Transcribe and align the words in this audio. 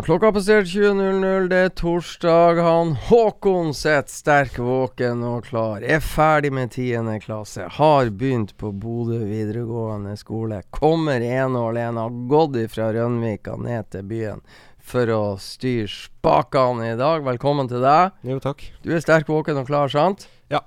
Klokka 0.00 0.30
er 0.30 0.32
passert 0.32 0.68
20.00. 0.70 1.48
Det 1.50 1.58
er 1.66 1.72
torsdag. 1.76 2.60
Han 2.64 2.94
Håkon 3.10 3.74
sitter 3.76 4.08
sterk 4.08 4.54
våken 4.62 5.20
og 5.28 5.44
klar. 5.50 5.84
Er 5.84 6.00
ferdig 6.00 6.52
med 6.54 6.72
10. 6.72 7.18
klasse. 7.20 7.66
Har 7.76 8.08
begynt 8.08 8.54
på 8.56 8.70
Bodø 8.72 9.18
videregående 9.28 10.14
skole. 10.16 10.62
Kommer 10.72 11.20
ene 11.20 11.60
og 11.60 11.74
alene. 11.74 12.06
Har 12.06 12.16
gått 12.30 12.56
fra 12.72 12.88
Rønvika 12.96 13.58
ned 13.60 13.90
til 13.92 14.08
byen 14.08 14.40
for 14.80 15.12
å 15.12 15.22
styre 15.42 15.90
spakene 15.92 16.94
i 16.94 16.98
dag. 16.98 17.20
Velkommen 17.28 17.68
til 17.68 17.84
deg. 17.84 18.16
Jo, 18.24 18.40
takk. 18.42 18.64
Du 18.80 18.94
er 18.96 19.04
sterk 19.04 19.28
våken 19.28 19.60
og 19.60 19.68
klar, 19.68 19.92
sant? 19.92 20.24
Ja. 20.52 20.64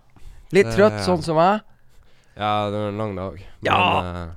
Litt 0.54 0.70
trøtt, 0.76 1.02
sånn 1.08 1.26
som 1.26 1.42
meg? 1.42 1.66
Ja, 2.38 2.68
det 2.70 2.78
er 2.78 2.92
en 2.94 3.02
lang 3.02 3.16
dag. 3.18 3.42
Ja. 3.66 3.80
Men 3.80 4.22
eh, 4.22 4.34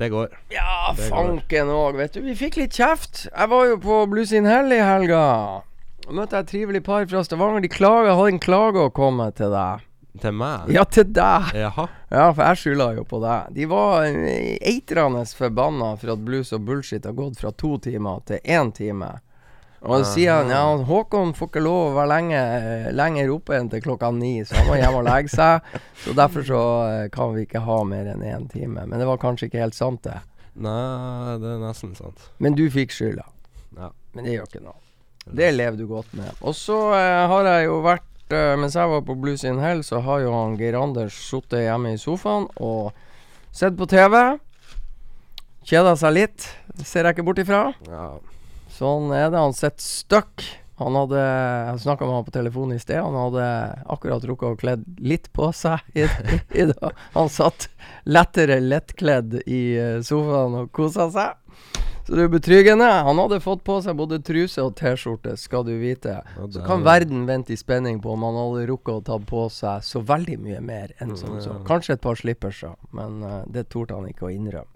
det 0.00 0.08
går. 0.12 0.30
Ja, 0.54 0.94
Det 0.96 1.08
fanken 1.12 1.68
òg, 1.72 1.98
vet 2.00 2.16
du. 2.16 2.22
Vi 2.24 2.34
fikk 2.38 2.56
litt 2.56 2.76
kjeft. 2.76 3.26
Jeg 3.28 3.50
var 3.52 3.66
jo 3.68 3.76
på 3.82 4.00
Blues 4.10 4.32
in 4.32 4.48
Hell 4.48 4.72
i 4.72 4.80
helga. 4.80 5.24
Møtte 6.10 6.38
jeg 6.40 6.46
et 6.46 6.50
trivelig 6.50 6.80
par 6.86 7.04
fra 7.06 7.20
Stavanger. 7.22 7.62
De 7.62 7.70
klager, 7.70 8.16
hadde 8.16 8.32
en 8.34 8.40
klage 8.42 8.82
å 8.82 8.90
komme 8.96 9.28
til 9.36 9.52
deg. 9.52 9.84
Til 10.20 10.32
meg? 10.34 10.72
Ja, 10.74 10.82
til 10.90 11.06
deg. 11.14 11.52
Jaha. 11.54 11.84
Ja, 12.10 12.24
for 12.34 12.42
jeg 12.42 12.58
skylda 12.64 12.88
jo 12.96 13.04
på 13.06 13.20
deg. 13.22 13.52
De 13.54 13.68
var 13.70 14.08
eh, 14.08 14.56
eitrende 14.72 15.22
forbanna 15.38 15.92
for 16.00 16.16
at 16.16 16.24
blues 16.26 16.50
og 16.56 16.64
bullshit 16.66 17.06
har 17.06 17.14
gått 17.14 17.38
fra 17.38 17.52
to 17.54 17.76
timer 17.84 18.24
til 18.26 18.40
én 18.42 18.72
time. 18.74 19.12
Og 19.80 20.02
så 20.02 20.10
sier 20.12 20.42
han 20.42 20.50
ja, 20.52 20.60
Håkon 20.84 21.32
får 21.36 21.48
ikke 21.48 21.62
lov 21.64 21.78
å 21.86 21.94
være 21.96 22.10
lenge, 22.10 22.40
lenger 22.92 23.30
oppe 23.32 23.56
enn 23.56 23.70
til 23.72 23.80
klokka 23.84 24.10
ni, 24.12 24.34
så 24.44 24.58
han 24.58 24.68
må 24.68 24.76
hjem 24.76 24.98
og 24.98 25.06
legge 25.08 25.32
seg. 25.32 25.70
Så 26.04 26.14
derfor 26.16 26.44
så 26.44 26.60
eh, 26.88 27.06
kan 27.12 27.34
vi 27.34 27.44
ikke 27.44 27.60
ha 27.64 27.78
mer 27.84 28.06
enn 28.08 28.22
én 28.24 28.46
time. 28.48 28.86
Men 28.88 29.00
det 29.00 29.08
var 29.08 29.20
kanskje 29.20 29.50
ikke 29.50 29.60
helt 29.60 29.76
sant, 29.76 30.00
det. 30.06 30.20
Nei, 30.60 31.36
det 31.40 31.50
er 31.54 31.58
nesten 31.60 31.92
sant. 31.96 32.30
Men 32.40 32.56
du 32.56 32.62
fikk 32.72 32.92
skylda. 32.96 33.26
Ja. 33.76 33.90
Men 34.16 34.26
det 34.26 34.36
gjør 34.36 34.48
ikke 34.48 34.62
noe. 34.64 34.78
Det 35.28 35.50
lever 35.52 35.76
du 35.76 35.84
godt 35.90 36.12
med. 36.16 36.30
Og 36.40 36.56
så 36.56 36.78
eh, 36.96 37.24
har 37.32 37.48
jeg 37.50 37.68
jo 37.68 37.76
vært 37.84 38.34
eh, 38.34 38.54
Mens 38.60 38.76
jeg 38.78 38.90
var 38.90 39.04
på 39.06 39.16
Blues 39.20 39.44
in 39.44 39.60
Hell, 39.62 39.84
så 39.86 40.00
har 40.04 40.24
jo 40.24 40.32
han 40.34 40.56
Geir 40.60 40.78
Anders 40.80 41.16
sittet 41.28 41.66
hjemme 41.66 41.94
i 41.94 42.00
sofaen 42.00 42.48
og 42.56 42.96
sett 43.52 43.76
på 43.76 43.88
TV. 43.90 44.16
Kjeda 45.68 45.94
seg 46.00 46.16
litt. 46.16 46.48
Ser 46.80 47.04
jeg 47.04 47.16
ikke 47.16 47.28
bort 47.28 47.44
ifra. 47.44 47.66
Ja. 47.88 48.06
Sånn 48.80 49.10
er 49.12 49.28
det. 49.30 49.36
Han 49.44 49.52
sitter 49.56 49.84
stuck. 49.84 50.46
Han 50.80 50.94
hadde 50.96 51.20
snakka 51.82 52.06
med 52.08 52.14
han 52.16 52.24
på 52.24 52.32
telefonen 52.32 52.78
i 52.78 52.80
sted. 52.80 52.96
Han 53.04 53.16
hadde 53.18 53.44
akkurat 53.92 54.24
rukket 54.24 54.54
å 54.54 54.56
kledd 54.62 54.86
litt 55.04 55.28
på 55.36 55.50
seg 55.52 55.84
i, 55.92 56.06
i. 56.62 56.64
Han 57.12 57.28
satt 57.28 57.66
lettere 58.08 58.56
lettkledd 58.64 59.42
i 59.44 59.60
eh, 59.76 59.98
sofaen 60.06 60.56
og 60.62 60.70
kosa 60.72 61.10
seg. 61.12 61.36
Så 62.08 62.16
det 62.16 62.24
er 62.24 62.32
betryggende. 62.32 62.88
Han 63.06 63.20
hadde 63.20 63.42
fått 63.44 63.60
på 63.68 63.76
seg 63.84 63.98
både 64.00 64.22
truse 64.24 64.64
og 64.64 64.72
T-skjorte, 64.80 65.36
skal 65.38 65.68
du 65.68 65.74
vite. 65.78 66.16
Så 66.48 66.64
kan 66.64 66.80
er- 66.80 66.88
verden 66.88 67.26
vente 67.28 67.52
i 67.52 67.60
spenning 67.60 68.00
på 68.02 68.16
om 68.16 68.24
han 68.24 68.40
hadde 68.40 68.64
rukket 68.72 68.94
å 68.96 69.04
ta 69.12 69.18
på 69.20 69.44
seg 69.52 69.84
så 69.84 70.00
veldig 70.08 70.40
mye 70.40 70.64
mer 70.64 70.96
enn 71.04 71.12
som 71.20 71.36
så. 71.44 71.60
Kanskje 71.68 71.98
et 71.98 72.02
par 72.08 72.16
slipperser, 72.18 72.72
men 72.96 73.20
eh, 73.22 73.42
det 73.52 73.68
torde 73.68 74.00
han 74.00 74.08
ikke 74.08 74.30
å 74.30 74.32
innrømme. 74.32 74.72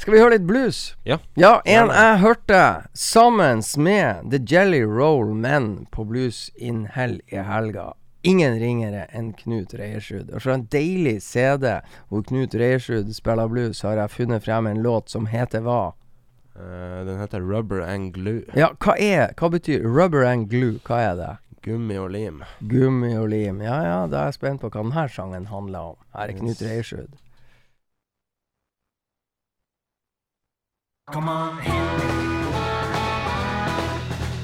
Skal 0.00 0.14
vi 0.14 0.20
høre 0.22 0.32
litt 0.38 0.46
blues? 0.48 0.76
Ja. 1.04 1.18
Ja, 1.36 1.58
en 1.68 1.90
jeg 1.92 2.20
hørte 2.22 2.60
sammen 2.96 3.60
med 3.76 4.30
The 4.32 4.38
Jelly 4.48 4.80
Roll 4.88 5.34
Men 5.36 5.84
på 5.92 6.06
Blues 6.08 6.48
in 6.56 6.86
Hell 6.94 7.18
i 7.28 7.42
helga. 7.44 7.90
Ingen 8.24 8.56
ringere 8.62 9.02
enn 9.12 9.34
Knut 9.36 9.74
Reiersrud. 9.76 10.32
Og 10.32 10.40
fra 10.40 10.56
en 10.56 10.64
deilig 10.72 11.18
CD 11.26 11.68
hvor 12.08 12.24
Knut 12.24 12.56
Reiersrud 12.56 13.12
spiller 13.12 13.52
blues, 13.52 13.84
har 13.84 14.00
jeg 14.00 14.16
funnet 14.16 14.48
frem 14.48 14.72
en 14.72 14.80
låt 14.80 15.12
som 15.12 15.28
heter 15.28 15.68
hva? 15.68 15.92
Uh, 16.56 17.04
den 17.04 17.20
heter 17.20 17.44
Rubber 17.44 17.84
and 17.84 18.14
Glue. 18.16 18.46
Ja, 18.56 18.72
hva 18.80 18.96
er 18.96 19.34
Hva 19.36 19.52
betyr 19.52 19.84
rubber 19.84 20.24
and 20.24 20.48
glue? 20.48 20.80
Hva 20.88 21.04
er 21.10 21.16
det? 21.20 21.32
Gummi 21.60 22.00
og 22.00 22.14
lim. 22.16 22.40
Gummi 22.72 23.18
og 23.20 23.34
lim. 23.36 23.60
Ja 23.60 23.82
ja, 23.84 24.04
da 24.08 24.24
er 24.24 24.32
jeg 24.32 24.40
spent 24.40 24.64
på 24.64 24.72
hva 24.72 24.80
denne 24.80 25.10
sangen 25.12 25.52
handler 25.52 25.92
om. 25.92 26.06
Her 26.16 26.32
er 26.32 26.40
Knut. 26.40 26.64
Reiersrud. 26.64 27.20
Come 31.12 31.28
on, 31.28 31.58
hit 31.58 31.72
me. 31.72 31.74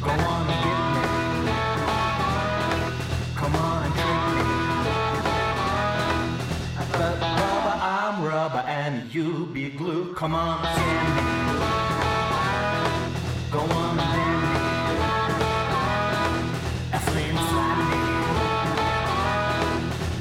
Go 0.03 0.11
on 0.11 0.51
and 0.51 0.61
get 0.65 0.83
me. 0.97 1.53
Come 3.37 3.55
on 3.55 3.83
trick 3.93 4.23
me. 4.35 4.43
But 6.91 7.15
rubber, 7.21 7.77
I'm 7.81 8.17
rubber, 8.25 8.65
and 8.67 9.15
you 9.15 9.47
be 9.55 9.71
glue. 9.71 10.13
Come 10.15 10.35
on, 10.35 10.65
send 10.75 11.15
me. 11.15 11.23
Go 13.53 13.61
on 13.61 13.97
bend 13.97 14.43
me. 14.43 14.49
A 16.95 16.99
slim 16.99 17.37
flat 17.37 17.79
me. 17.91 18.01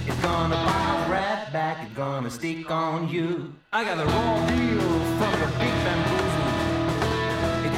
It's 0.08 0.22
gonna 0.22 0.56
bounce 0.56 1.10
right 1.10 1.50
back. 1.52 1.78
It's 1.88 1.96
gonna 1.96 2.30
stick 2.30 2.70
on 2.70 3.10
you. 3.10 3.52
I 3.74 3.84
got 3.84 3.98
a 4.00 4.06
raw 4.06 4.46
deal 4.48 4.80
from 5.18 5.32
the 5.42 5.48
big 5.58 5.74
bamboozle. 5.84 6.25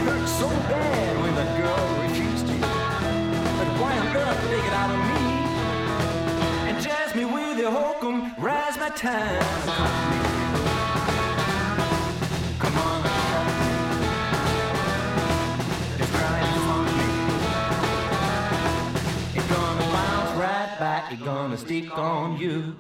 Hurt 0.07 0.27
so 0.29 0.47
bad 0.47 1.21
when 1.21 1.33
the 1.35 1.43
girl 1.59 1.85
refused 2.01 2.47
you. 2.47 2.59
But 2.61 3.69
why 3.79 3.91
on 3.97 4.07
earth 4.15 4.41
take 4.49 4.63
it 4.63 4.73
out 4.81 4.89
of 4.95 4.99
me? 5.09 5.21
And 6.69 6.75
jazz 6.81 7.13
me 7.13 7.25
with 7.25 7.59
your 7.59 7.71
hokum, 7.71 8.33
rise 8.37 8.77
my 8.77 8.87
time. 8.87 9.43
Come 12.57 12.77
on, 12.87 13.01
it's 15.99 16.11
crying 16.17 16.59
for 16.67 16.81
me. 16.97 17.09
It's 19.35 19.47
gonna 19.51 19.87
bounce 19.91 20.31
right 20.39 20.71
back, 20.79 21.11
it's 21.11 21.21
gonna 21.21 21.57
stick 21.57 21.97
on 21.97 22.37
you. 22.37 22.75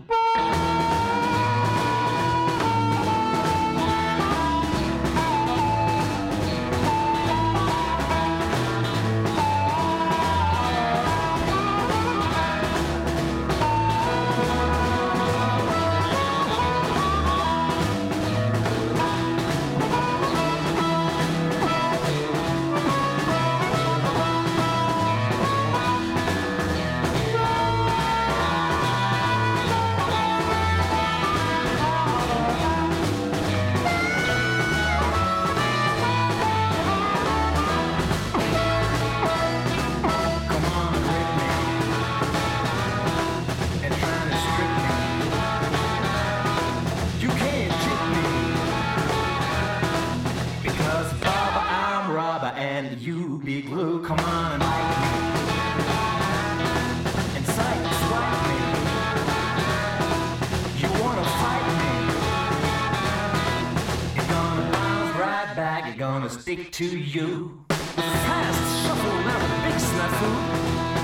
Stick 66.47 66.71
to 66.71 66.85
you. 66.85 67.59
Fast 67.67 68.85
shuffle, 68.85 69.19
not 69.27 69.41
a 69.41 69.49
big 69.65 69.77
snafu. 69.87 70.31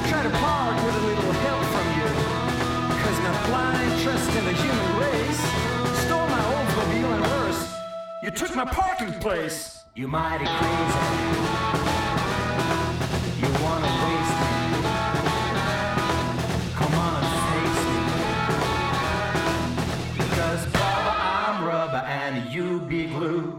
Try 0.08 0.24
to 0.24 0.30
part 0.30 0.76
with 0.86 0.96
a 0.96 1.04
little 1.06 1.34
help 1.44 1.64
from 1.74 1.88
you. 2.00 2.10
Cause 3.04 3.20
my 3.28 3.34
blind 3.48 3.92
trust 4.04 4.30
in 4.38 4.44
the 4.46 4.54
human 4.54 4.92
race 5.04 5.44
stole 6.06 6.28
my 6.28 6.44
Oldsmobile 6.54 7.12
and 7.16 7.24
worse. 7.34 7.64
You 8.24 8.32
took 8.32 8.56
my 8.56 8.64
parking 8.64 9.14
place. 9.20 9.84
You 9.96 10.08
mighty 10.08 10.46
crazy. 10.46 11.04
You 13.42 13.50
wanna 13.64 13.92
waste 14.04 14.38
me. 14.44 14.56
Come 16.80 16.96
on, 17.10 17.22
face 17.50 17.82
me. 17.92 18.00
Because 20.24 20.64
Baba, 20.68 21.14
I'm 21.20 21.66
rubber 21.66 22.04
and 22.08 22.50
you 22.50 22.80
be 22.80 23.08
glue. 23.08 23.53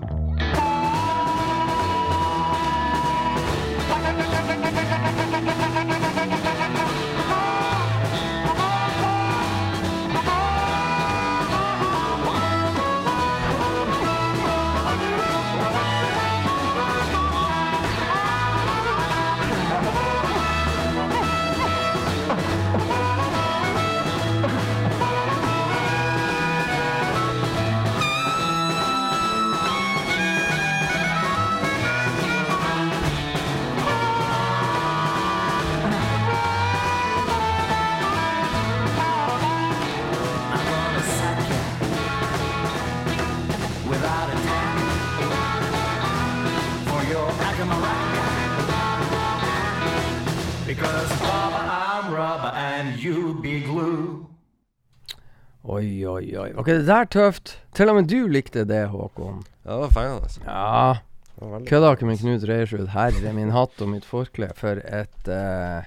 Ok, 56.57 56.69
det 56.71 56.87
der 56.87 57.09
tøft. 57.11 57.57
Til 57.75 57.91
og 57.91 57.97
med 57.99 58.07
du 58.11 58.29
likte 58.31 58.63
det, 58.69 58.85
Håkon. 58.93 59.43
Ja, 59.65 59.73
det 59.73 59.81
var 59.81 59.91
fengende. 59.97 60.23
Altså. 60.23 60.41
Ja. 60.47 60.95
Kødda 61.67 61.91
ikke 61.93 62.07
med 62.07 62.21
Knut 62.21 62.45
Reiersrud. 62.49 62.87
Herre 62.95 63.33
min 63.35 63.51
hatt 63.51 63.83
og 63.83 63.91
mitt 63.91 64.07
forkle 64.07 64.53
for 64.55 64.79
et 64.87 65.27
uh, 65.27 65.83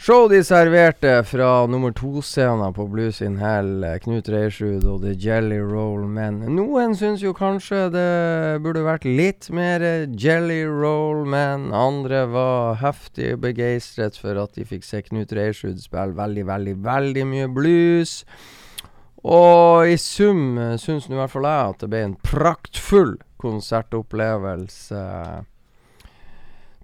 show 0.00 0.26
de 0.28 0.40
serverte 0.44 1.12
fra 1.24 1.66
nummer 1.70 1.94
to-scenen 1.94 2.74
på 2.74 2.88
Blues 2.90 3.20
in 3.22 3.38
Hell. 3.38 3.84
eh, 3.86 4.00
Knut 4.02 4.28
Reiersrud 4.28 4.84
og 4.90 5.04
The 5.04 5.14
Jelly 5.14 5.60
Roll 5.62 6.08
Men. 6.10 6.42
Noen 6.50 6.96
syns 6.98 7.22
jo 7.22 7.30
kanskje 7.36 7.86
det 7.94 8.62
burde 8.64 8.82
vært 8.82 9.06
litt 9.06 9.52
mer 9.54 9.86
Jelly 10.10 10.64
Roll 10.66 11.22
Men. 11.30 11.70
Andre 11.70 12.24
var 12.34 12.80
heftig 12.82 13.36
begeistret 13.40 14.18
for 14.18 14.34
at 14.42 14.58
de 14.58 14.66
fikk 14.66 14.82
se 14.88 15.04
Knut 15.06 15.30
Reiersrud 15.30 15.78
spille 15.78 16.18
veldig, 16.18 16.48
veldig, 16.50 16.80
veldig 16.90 17.28
mye 17.36 17.52
blues. 17.54 18.24
Og 19.28 19.90
i 19.90 19.96
sum 20.00 20.58
uh, 20.58 20.76
syns 20.80 21.08
nå 21.08 21.16
i 21.16 21.20
hvert 21.20 21.32
fall 21.32 21.48
jeg 21.48 21.74
at 21.74 21.82
det 21.82 21.90
ble 21.92 22.02
en 22.06 22.18
praktfull 22.24 23.16
konsertopplevelse. 23.40 25.04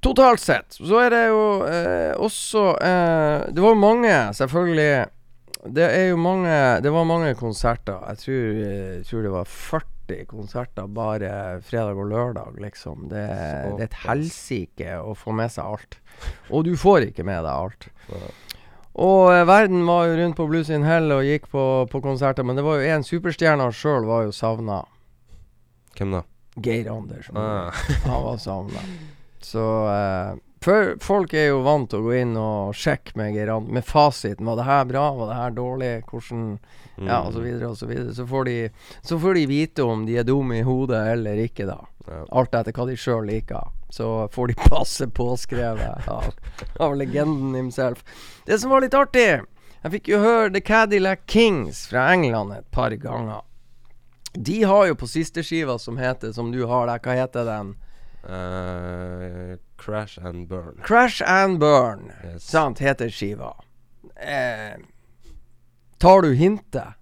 Totalt 0.04 0.40
sett. 0.40 0.76
Så 0.76 1.00
er 1.00 1.10
det 1.12 1.22
jo 1.30 1.42
eh, 1.66 2.12
også 2.22 2.62
eh, 2.84 3.46
Det 3.50 3.62
var 3.64 3.72
jo 3.72 3.80
mange, 3.80 4.12
selvfølgelig 4.38 5.06
Det 5.74 5.86
er 5.88 6.04
jo 6.12 6.18
mange 6.20 6.56
Det 6.84 6.92
var 6.94 7.08
mange 7.08 7.34
konserter. 7.34 8.04
Jeg 8.12 8.20
tror, 8.22 8.60
jeg 8.60 9.06
tror 9.08 9.24
det 9.26 9.32
var 9.34 9.50
40 9.50 10.26
konserter 10.30 10.86
bare 10.86 11.30
fredag 11.66 11.98
og 11.98 12.06
lørdag, 12.12 12.60
liksom. 12.62 13.08
Det, 13.10 13.24
det 13.74 13.88
er 13.88 13.88
et 13.88 14.02
helsike 14.04 14.98
å 15.02 15.16
få 15.18 15.34
med 15.34 15.50
seg 15.50 15.66
alt. 15.66 15.98
Og 16.54 16.68
du 16.68 16.76
får 16.78 17.08
ikke 17.08 17.26
med 17.26 17.42
deg 17.42 17.50
alt. 17.50 17.88
Og 18.96 19.28
eh, 19.34 19.44
verden 19.48 19.84
var 19.86 20.06
jo 20.08 20.16
rundt 20.16 20.38
på 20.38 20.46
Blues 20.48 20.70
in 20.72 20.86
Hell 20.88 21.12
og 21.12 21.26
gikk 21.26 21.50
på, 21.52 21.64
på 21.92 22.00
konserter, 22.04 22.46
men 22.46 22.56
det 22.56 22.64
var 22.64 22.80
jo 22.80 22.94
én 22.94 23.04
superstjerne 23.04 23.68
sjøl 23.76 24.08
var 24.08 24.24
jo 24.24 24.32
savna. 24.32 24.80
Hvem 25.96 26.16
da? 26.16 26.24
Geir 26.64 26.88
Andersen. 26.88 27.36
Ah. 27.36 27.76
Han 28.08 28.24
var 28.24 28.40
savna. 28.40 28.80
Så 29.44 29.66
eh, 29.92 30.38
for 30.64 30.96
folk 31.04 31.34
er 31.36 31.50
jo 31.50 31.60
vant 31.62 31.90
til 31.92 32.00
å 32.00 32.06
gå 32.08 32.14
inn 32.22 32.32
og 32.40 32.72
sjekke 32.74 33.14
med 33.20 33.36
med 33.68 33.84
fasiten. 33.86 34.48
Var 34.48 34.56
det 34.56 34.66
her 34.66 34.84
bra? 34.88 35.04
Var 35.14 35.28
det 35.30 35.36
her 35.42 35.54
dårlig? 35.54 35.92
Hvordan 36.08 36.46
Ja, 36.96 37.20
og 37.20 37.34
så 37.36 37.44
videre 37.44 37.68
og 37.68 37.76
så 37.76 37.86
videre. 37.86 38.14
Så 38.16 38.26
får, 38.26 38.44
de, 38.48 38.56
så 39.04 39.18
får 39.20 39.34
de 39.34 39.46
vite 39.46 39.84
om 39.84 40.06
de 40.08 40.16
er 40.16 40.24
dumme 40.24 40.56
i 40.58 40.64
hodet 40.64 41.02
eller 41.12 41.44
ikke, 41.44 41.68
da. 41.68 41.82
Ja. 42.08 42.24
Alt 42.40 42.56
etter 42.56 42.72
hva 42.72 42.88
de 42.88 42.96
sjøl 42.96 43.28
liker. 43.28 43.75
Så 43.88 44.28
får 44.32 44.46
de 44.46 44.54
passe 44.54 45.08
påskrevet 45.08 46.08
av, 46.08 46.24
av 46.82 46.96
legenden 46.96 47.54
himself. 47.54 48.04
Det 48.44 48.58
som 48.58 48.70
var 48.70 48.82
litt 48.82 48.94
artig 48.94 49.28
Jeg 49.82 49.92
fikk 49.92 50.08
jo 50.10 50.18
høre 50.18 50.50
The 50.50 50.60
Cadillac 50.60 51.26
Kings 51.30 51.84
fra 51.86 52.08
England 52.12 52.52
et 52.56 52.70
par 52.74 52.90
ganger. 52.90 53.44
De 54.34 54.62
har 54.62 54.86
jo 54.90 54.96
på 54.98 55.06
siste 55.08 55.44
skiva 55.46 55.78
som 55.78 55.96
heter 55.96 56.32
Som 56.32 56.50
du 56.52 56.64
har 56.66 56.88
der, 56.90 56.98
hva 57.00 57.14
heter 57.16 57.46
den? 57.46 57.76
Uh, 58.26 59.56
crash 59.78 60.18
and 60.18 60.48
burn. 60.48 60.80
Crash 60.82 61.22
and 61.22 61.60
Burn. 61.60 62.12
Yes. 62.24 62.42
Sant, 62.50 62.78
heter 62.78 63.10
skiva. 63.10 63.54
Eh, 64.16 64.80
tar 65.98 66.22
du 66.22 66.34
hintet? 66.34 66.98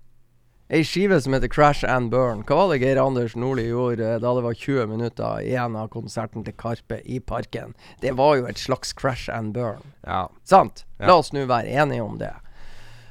Ei 0.68 0.80
skive 0.85 1.21
som 1.21 1.33
heter 1.37 1.49
Crash 1.49 1.85
and 1.85 2.11
Burn. 2.11 2.42
Hva 2.49 2.56
var 2.56 2.71
det 2.73 2.78
Geir 2.80 2.97
Anders 3.02 3.35
Nordli 3.37 3.66
gjorde 3.68 4.06
eh, 4.14 4.21
da 4.23 4.30
det 4.35 4.44
var 4.47 4.54
20 4.56 4.87
minutter 4.88 5.42
igjen 5.44 5.76
av 5.76 5.90
konserten 5.92 6.44
til 6.47 6.54
Karpe 6.56 7.02
i 7.04 7.18
Parken? 7.21 7.75
Det 8.00 8.14
var 8.16 8.38
jo 8.38 8.47
et 8.49 8.59
slags 8.59 8.94
Crash 8.97 9.28
and 9.28 9.52
Burn. 9.52 9.83
Ja. 10.06 10.23
Sant? 10.49 10.87
Ja. 10.99 11.11
La 11.11 11.18
oss 11.21 11.35
nå 11.37 11.44
være 11.50 11.68
enige 11.68 12.02
om 12.02 12.16
det. 12.18 12.33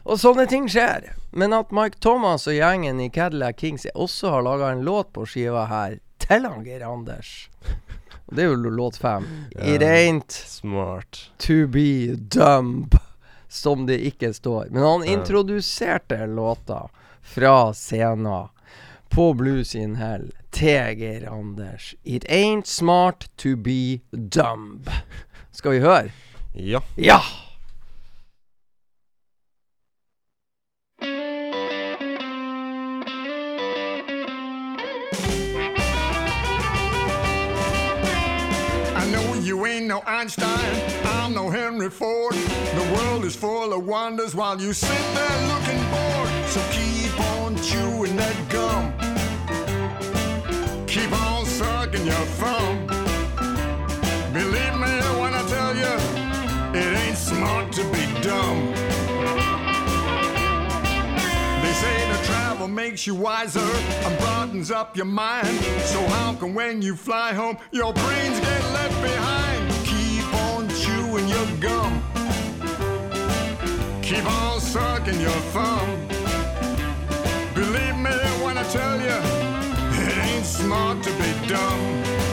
Og 0.03 0.17
sånne 0.19 0.47
ting 0.49 0.65
skjer. 0.67 1.11
Men 1.31 1.53
at 1.53 1.69
Mike 1.71 2.01
Thomas 2.03 2.47
og 2.49 2.57
gjengen 2.57 2.99
i 2.99 3.11
Cadillac 3.13 3.61
Kings 3.61 3.85
også 3.93 4.33
har 4.33 4.43
laga 4.49 4.71
en 4.73 4.81
låt 4.83 5.13
på 5.13 5.27
skiva 5.29 5.67
her 5.69 5.99
til 6.23 6.45
han 6.49 6.65
Geir 6.65 6.83
Anders 6.87 7.49
Og 8.27 8.35
Det 8.35 8.43
er 8.43 8.49
jo 8.49 8.73
låt 8.73 8.97
fem. 8.97 9.25
Ja. 9.53 9.75
It 9.75 9.85
ain't 9.85 10.31
Smart. 10.33 11.29
to 11.37 11.67
be 11.67 12.15
dumb, 12.15 12.89
som 13.47 13.85
det 13.85 13.99
ikke 14.09 14.33
står. 14.33 14.71
Men 14.73 14.83
han 14.83 15.03
introduserte 15.05 16.25
låta 16.27 16.87
fra 17.23 17.73
scenen 17.73 18.49
på 19.09 19.33
Blues 19.33 19.75
in 19.75 19.95
Hell 19.95 20.31
til 20.51 20.97
Geir 20.97 21.29
Anders. 21.29 21.93
It 22.03 22.25
ain't 22.29 22.67
smart 22.67 23.27
to 23.37 23.55
be 23.55 24.01
dumb. 24.11 24.85
Skal 25.51 25.71
vi 25.71 25.79
høre? 25.79 26.11
Ja. 26.55 26.79
Ja! 26.97 27.19
Ain't 39.65 39.87
no 39.87 40.01
Einstein, 40.05 41.05
I'm 41.05 41.33
no 41.33 41.49
Henry 41.49 41.89
Ford. 41.89 42.33
The 42.33 42.93
world 42.95 43.23
is 43.23 43.35
full 43.35 43.71
of 43.73 43.85
wonders 43.85 44.35
while 44.35 44.59
you 44.59 44.73
sit 44.73 44.89
there 45.13 45.47
looking 45.47 45.83
bored. 45.91 46.29
So 46.47 46.61
keep 46.71 47.19
on 47.19 47.55
chewing 47.61 48.15
that 48.15 48.35
gum. 48.49 48.93
Keep 50.87 51.11
on 51.27 51.45
sucking 51.45 52.05
your 52.05 52.25
thumb. 52.39 52.87
Believe 54.33 54.75
me 54.83 54.93
when 55.21 55.33
I 55.33 55.43
tell 55.47 55.75
you, 55.75 56.79
it 56.79 56.97
ain't 57.05 57.17
smart 57.17 57.71
to 57.73 57.83
be 57.91 58.05
dumb. 58.21 58.71
They 61.61 61.73
say 61.73 61.97
that 62.09 62.21
travel 62.25 62.67
makes 62.67 63.05
you 63.07 63.15
wiser 63.15 63.59
and 63.59 64.19
broadens 64.19 64.71
up 64.71 64.97
your 64.97 65.05
mind. 65.05 65.47
So 65.85 66.01
how 66.07 66.33
come 66.33 66.53
when 66.53 66.81
you 66.81 66.95
fly 66.95 67.33
home, 67.33 67.57
your 67.71 67.93
brains 67.93 68.39
get 68.39 68.63
left 68.73 69.01
behind? 69.01 69.52
Chewing 71.13 71.27
your 71.27 71.45
gum. 71.59 72.01
Keep 74.01 74.25
on 74.25 74.59
sucking 74.59 75.21
your 75.21 75.39
thumb. 75.53 76.07
Believe 77.53 77.97
me 77.97 78.15
when 78.43 78.57
I 78.57 78.63
tell 78.63 78.99
you, 78.99 79.19
it 80.01 80.17
ain't 80.17 80.45
smart 80.45 81.03
to 81.03 81.11
be 81.11 81.47
dumb. 81.47 82.32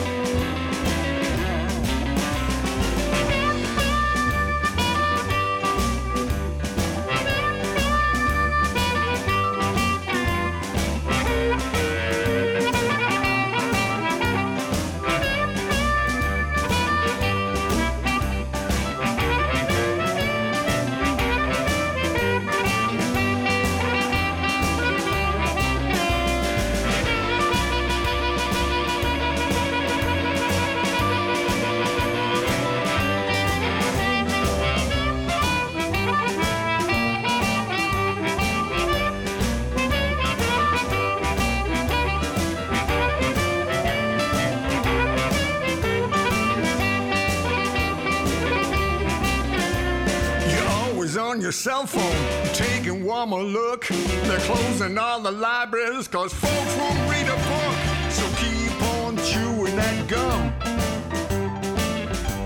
Your 51.51 51.57
cell 51.57 51.85
phone, 51.85 52.53
taking 52.53 53.03
one 53.03 53.27
more 53.27 53.43
look. 53.43 53.85
They're 53.87 54.39
closing 54.39 54.97
all 54.97 55.19
the 55.19 55.31
libraries 55.31 56.07
cause 56.07 56.31
folks 56.33 56.75
won't 56.77 57.11
read 57.11 57.27
a 57.27 57.35
book. 57.35 57.77
So 58.09 58.25
keep 58.37 58.81
on 58.95 59.17
chewing 59.17 59.75
that 59.75 60.07
gum. 60.07 60.53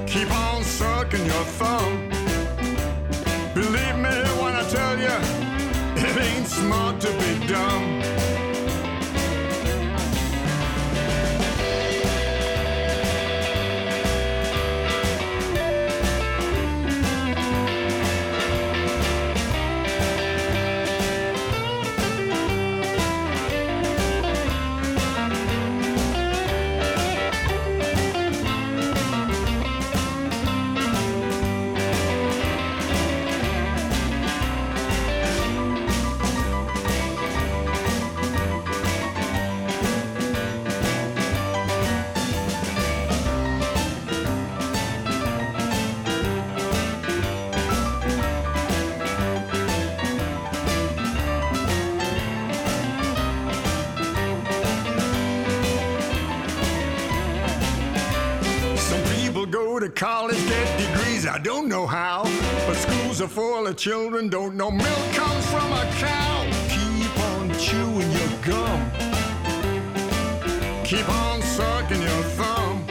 Keep 0.08 0.32
on 0.32 0.64
sucking 0.64 1.24
your 1.24 1.46
thumb. 1.60 2.10
Believe 3.54 3.98
me 3.98 4.16
when 4.42 4.56
I 4.56 4.66
tell 4.72 4.98
you, 4.98 5.18
it 6.02 6.18
ain't 6.18 6.48
smart 6.48 7.00
to 7.02 7.12
be 7.20 7.46
dumb. 7.46 8.35
Degrees, 61.26 61.28
I 61.28 61.38
don't 61.40 61.68
know 61.68 61.88
how. 61.88 62.24
But 62.68 62.76
schools 62.76 63.22
are 63.22 63.28
full 63.28 63.68
of 63.68 63.78
children, 63.78 64.30
don't 64.30 64.56
know 64.56 64.72
milk 64.72 65.14
comes 65.14 65.46
from 65.48 65.72
a 65.72 65.86
cow. 65.98 66.46
Keep 66.70 67.20
on 67.32 67.54
chewing 67.58 68.12
your 68.12 68.32
gum. 68.42 68.92
Keep 70.84 71.10
on 71.10 71.42
sucking 71.42 72.02
your 72.02 72.24
thumb. 72.38 72.86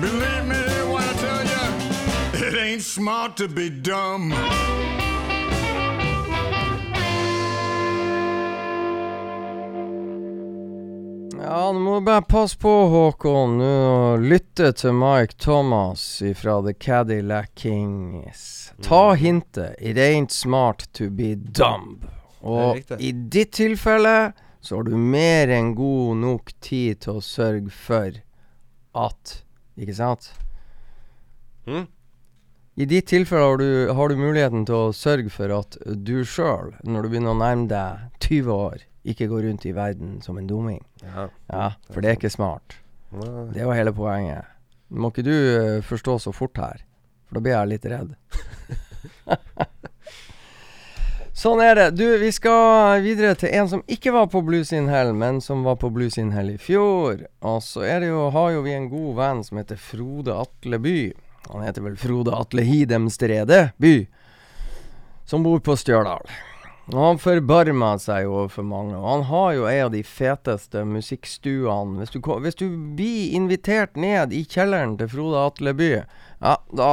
Believe 0.00 0.44
me 0.46 0.62
when 0.92 1.02
I 1.02 1.12
tell 1.24 1.44
you, 1.52 2.46
it 2.46 2.54
ain't 2.54 2.82
smart 2.82 3.36
to 3.38 3.48
be 3.48 3.70
dumb. 3.70 4.32
Ja, 11.64 11.70
nå 11.72 11.80
må 11.80 11.94
du 11.96 12.04
bare 12.04 12.20
passe 12.28 12.58
på, 12.60 12.70
Håkon, 12.92 13.54
nå 13.56 13.68
og 13.88 14.24
lytte 14.28 14.66
til 14.76 14.92
Mike 14.92 15.38
Thomas 15.40 16.02
fra 16.36 16.58
The 16.60 16.74
Cadillac 16.76 17.54
Kings. 17.56 18.42
Ta 18.84 19.14
hintet. 19.16 19.72
It 19.80 19.96
ain't 19.96 20.34
smart 20.34 20.84
to 20.92 21.08
be 21.08 21.32
dumb. 21.34 22.04
Og 22.44 22.84
i 23.00 23.14
ditt 23.16 23.54
tilfelle 23.56 24.34
så 24.60 24.76
har 24.76 24.90
du 24.90 24.92
mer 25.16 25.48
enn 25.56 25.72
god 25.78 26.20
nok 26.26 26.52
tid 26.60 27.00
til 27.06 27.22
å 27.22 27.24
sørge 27.24 27.72
for 27.72 28.20
at 29.08 29.36
Ikke 29.80 29.96
sant? 29.96 30.34
Mm. 31.64 31.86
I 32.76 32.92
ditt 32.92 33.08
tilfelle 33.08 33.54
har 33.54 33.62
du, 33.64 33.70
har 33.96 34.12
du 34.12 34.20
muligheten 34.20 34.68
til 34.68 34.90
å 34.90 34.92
sørge 34.92 35.32
for 35.32 35.60
at 35.62 35.80
du 35.80 36.18
sjøl, 36.28 36.74
når 36.84 37.06
du 37.06 37.14
begynner 37.14 37.32
å 37.32 37.40
nærme 37.40 37.70
deg 37.72 38.10
20 38.20 38.52
år, 38.52 38.90
ikke 39.04 39.28
gå 39.28 39.42
rundt 39.44 39.66
i 39.68 39.74
verden 39.76 40.18
som 40.24 40.38
en 40.40 40.48
dumming. 40.48 40.80
Ja. 41.04 41.28
Ja, 41.52 41.68
for 41.90 42.00
det 42.00 42.10
er 42.10 42.18
ikke 42.18 42.32
smart. 42.32 42.78
Det 43.54 43.64
var 43.64 43.76
hele 43.78 43.92
poenget. 43.94 44.48
Må 44.88 45.10
ikke 45.12 45.26
du 45.26 45.34
eh, 45.34 45.82
forstå 45.84 46.18
så 46.26 46.32
fort 46.34 46.58
her, 46.60 46.82
for 47.28 47.38
da 47.38 47.44
blir 47.44 47.56
jeg 47.56 47.72
litt 47.72 47.86
redd. 47.92 48.14
Sånn 51.34 51.58
er 51.60 51.74
det. 51.74 51.86
Du, 51.98 52.04
vi 52.22 52.30
skal 52.32 53.02
videre 53.02 53.34
til 53.36 53.50
en 53.58 53.68
som 53.68 53.82
ikke 53.90 54.12
var 54.14 54.28
på 54.30 54.40
Blues 54.46 54.70
in 54.72 54.86
Hell, 54.88 55.10
men 55.18 55.40
som 55.42 55.64
var 55.66 55.76
på 55.82 55.90
Blues 55.92 56.14
in 56.20 56.30
Hell 56.32 56.52
i 56.54 56.58
fjor. 56.62 57.24
Og 57.42 57.58
så 57.66 57.82
er 57.84 58.04
det 58.04 58.12
jo, 58.12 58.28
har 58.32 58.52
jo 58.54 58.62
vi 58.64 58.72
en 58.76 58.86
god 58.92 59.16
venn 59.18 59.42
som 59.44 59.58
heter 59.58 59.80
Frode 59.82 60.36
Atle 60.44 60.78
By. 60.80 60.98
Han 61.50 61.66
heter 61.66 61.84
vel 61.84 61.98
Frode 62.00 62.32
Atle 62.38 62.62
Hidemstrede 62.64 63.60
By, 63.82 63.94
som 65.28 65.42
bor 65.44 65.58
på 65.64 65.74
Stjørdal. 65.76 66.22
Og 66.92 66.98
han 67.00 67.18
forbarmer 67.20 68.00
seg 68.02 68.26
jo 68.26 68.34
overfor 68.42 68.66
mange. 68.68 68.98
Og 68.98 69.06
han 69.08 69.24
har 69.30 69.48
jo 69.56 69.64
ei 69.70 69.78
av 69.80 69.92
de 69.94 70.02
feteste 70.04 70.82
musikkstuene. 70.84 72.02
Hvis 72.02 72.12
du, 72.12 72.20
hvis 72.44 72.60
du 72.60 72.66
blir 72.98 73.32
invitert 73.38 73.96
ned 73.96 74.34
i 74.36 74.42
kjelleren 74.44 74.98
til 75.00 75.08
Frode 75.14 75.46
Atle 75.48 75.72
By, 75.78 75.90
ja, 76.44 76.54
da 76.76 76.92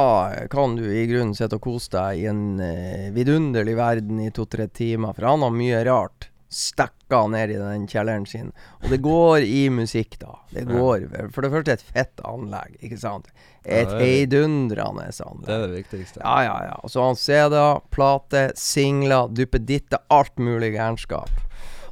kan 0.52 0.78
du 0.78 0.86
i 0.88 1.04
grunnen 1.10 1.36
sitte 1.36 1.60
og 1.60 1.66
kose 1.66 1.92
deg 1.92 2.22
i 2.22 2.28
en 2.30 2.44
eh, 2.64 3.10
vidunderlig 3.12 3.76
verden 3.76 4.22
i 4.24 4.32
to-tre 4.32 4.70
timer. 4.72 5.12
For 5.12 5.28
han 5.28 5.44
har 5.44 5.52
mye 5.60 5.84
rart 5.90 6.31
stekka 6.52 7.22
ned 7.32 7.50
i 7.54 7.58
den 7.60 7.86
kjelleren 7.90 8.26
sin. 8.28 8.52
Og 8.82 8.90
det 8.92 9.00
går 9.04 9.46
i 9.46 9.66
musikk, 9.72 10.18
da. 10.20 10.36
Det 10.52 10.66
går 10.68 11.08
For 11.34 11.44
det 11.44 11.52
første 11.54 11.76
et 11.76 11.84
fett 11.94 12.22
anlegg, 12.28 12.76
ikke 12.80 12.98
sant? 13.00 13.30
Et 13.64 13.88
Ja, 13.88 13.98
heidundrende 13.98 15.08
anlegg. 15.08 15.46
Det 15.46 15.54
er 15.56 15.66
det 15.66 15.78
viktigste. 15.80 16.20
Ja, 16.24 16.36
ja, 16.46 16.56
ja. 16.70 16.78
Og 16.82 16.90
så 16.92 17.00
har 17.02 17.12
han 17.12 17.20
CD-er, 17.20 17.82
plater, 17.94 18.52
singler, 18.58 19.28
duppeditter, 19.32 20.02
alt 20.10 20.36
mulig 20.38 20.72
gærenskap. 20.74 21.30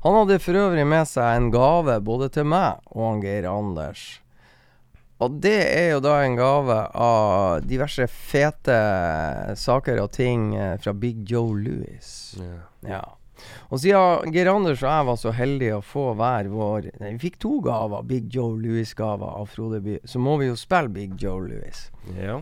Han 0.02 0.16
hadde 0.16 0.40
for 0.40 0.56
øvrig 0.56 0.86
med 0.88 1.06
seg 1.08 1.36
en 1.36 1.50
gave 1.52 2.00
både 2.00 2.30
til 2.32 2.48
meg 2.48 2.80
og 2.94 3.04
han 3.04 3.22
Geir 3.24 3.48
Anders. 3.50 4.20
Og 5.20 5.34
det 5.44 5.58
er 5.68 5.90
jo 5.92 6.00
da 6.00 6.14
en 6.24 6.38
gave 6.38 6.76
av 6.96 7.66
diverse 7.68 8.06
fete 8.08 8.76
saker 9.60 10.00
og 10.00 10.08
ting 10.16 10.54
eh, 10.56 10.78
fra 10.80 10.94
Big 10.96 11.26
Joe 11.28 11.52
Louis. 11.60 12.12
Ja. 12.40 12.60
Ja. 12.88 13.02
Og 13.70 13.78
siden 13.82 14.32
Geir 14.34 14.50
Anders 14.52 14.82
og 14.82 14.88
jeg 14.90 15.06
var 15.10 15.16
så 15.20 15.32
heldige 15.36 15.76
å 15.78 15.82
få 15.84 16.08
hver 16.18 16.48
vår 16.52 16.90
Nei, 17.00 17.12
vi 17.16 17.18
fikk 17.30 17.38
to 17.42 17.60
gaver, 17.64 18.02
Big 18.06 18.28
Joe 18.34 18.56
Louis-gaver 18.58 19.30
av 19.40 19.46
Frode 19.52 19.80
By, 19.84 19.98
så 20.04 20.18
må 20.22 20.38
vi 20.40 20.46
jo 20.50 20.56
spille 20.58 20.88
Big 20.92 21.16
Joe 21.20 21.40
Louis. 21.48 21.90
ja. 22.18 22.40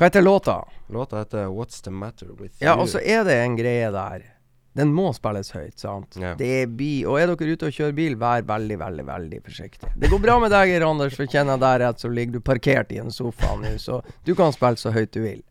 Hva 0.00 0.06
heter 0.08 0.22
låta? 0.24 0.54
Låta 0.88 1.18
heter 1.20 1.50
What's 1.52 1.82
The 1.84 1.90
Matter 1.92 2.30
With 2.38 2.54
Ja, 2.62 2.72
You. 2.72 2.80
og 2.80 2.88
så 2.88 3.02
er 3.04 3.24
det 3.28 3.34
en 3.42 3.56
greie 3.58 3.90
der. 3.92 4.22
Den 4.72 4.94
må 4.94 5.10
spilles 5.12 5.50
høyt, 5.52 5.76
sant? 5.82 6.16
Ja. 6.16 6.30
Det 6.38 6.70
blir 6.78 7.04
Og 7.10 7.18
er 7.20 7.26
dere 7.26 7.52
ute 7.52 7.66
og 7.68 7.74
kjører 7.74 7.92
bil, 7.98 8.14
vær 8.16 8.40
veldig, 8.48 8.78
veldig 8.80 9.04
veldig 9.04 9.40
forsiktig. 9.44 9.90
Det 10.00 10.08
går 10.08 10.22
bra 10.22 10.38
med 10.40 10.54
deg, 10.54 10.70
Geir 10.70 10.86
Anders, 10.88 11.16
for 11.18 11.26
kjenner 11.28 11.58
jeg 11.58 11.60
deg 11.66 11.80
rett, 11.82 12.00
så 12.00 12.08
ligger 12.08 12.32
du 12.38 12.40
parkert 12.40 12.92
i 12.96 13.00
en 13.02 13.10
sofa 13.12 13.52
nå, 13.60 13.74
så 13.82 13.98
du 14.24 14.32
kan 14.38 14.54
spille 14.56 14.80
så 14.80 14.94
høyt 14.94 15.12
du 15.12 15.20
vil. 15.20 15.42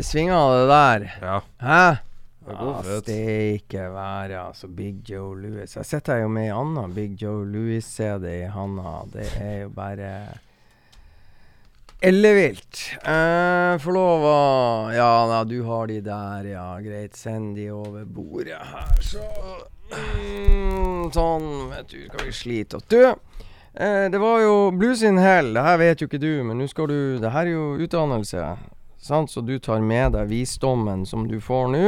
Det 0.00 0.06
svinger 0.08 0.52
det 0.56 0.68
der. 0.68 1.02
Ja. 1.20 1.40
Hæ? 1.60 1.96
Ja, 2.48 2.82
fett. 2.82 3.02
steike 3.04 3.82
være, 3.92 4.38
altså. 4.46 4.68
Big 4.68 5.02
Joe 5.04 5.36
Louis. 5.36 5.76
Jeg 5.76 5.84
sitter 5.84 6.22
jo 6.22 6.30
med 6.32 6.46
ei 6.48 6.54
anna 6.56 6.86
Big 6.88 7.18
Joe 7.20 7.44
Louis-CD 7.44 8.24
i 8.30 8.46
handa. 8.48 8.94
Det 9.12 9.26
er 9.36 9.58
jo 9.66 9.68
bare 9.76 10.08
ellevilt. 12.00 12.80
Eh, 13.04 13.76
Får 13.84 13.98
lov 13.98 14.24
å 14.24 14.40
Ja 14.96 15.10
da, 15.28 15.42
du 15.44 15.58
har 15.68 15.92
de 15.92 16.00
der, 16.08 16.48
ja. 16.54 16.64
Greit. 16.80 17.20
Send 17.20 17.60
de 17.60 17.68
over 17.76 18.08
bordet 18.08 18.56
her, 18.72 18.96
så 19.04 19.20
mm, 19.92 21.12
Sånn, 21.12 21.48
vet 21.76 21.92
du. 21.92 22.02
Skal 22.08 22.24
vi 22.30 22.36
slite 22.40 22.80
oss. 22.80 22.88
Du, 22.88 23.02
eh, 23.04 24.08
det 24.08 24.24
var 24.24 24.40
jo 24.48 24.58
Blues 24.72 25.04
in 25.04 25.20
Hell. 25.20 25.52
Det 25.60 25.68
her 25.68 25.80
vet 25.84 26.00
jo 26.00 26.08
ikke 26.08 26.24
du, 26.24 26.32
men 26.40 26.56
nå 26.56 26.72
skal 26.72 26.88
du 26.88 27.00
Det 27.20 27.36
her 27.36 27.44
er 27.52 27.58
jo 27.58 27.72
utdannelse. 27.84 28.50
Sant? 29.00 29.30
Så 29.32 29.40
du 29.40 29.58
tar 29.58 29.80
med 29.80 30.12
deg 30.16 30.28
visdommen 30.30 31.06
som 31.08 31.26
du 31.28 31.38
får 31.40 31.70
nå 31.74 31.84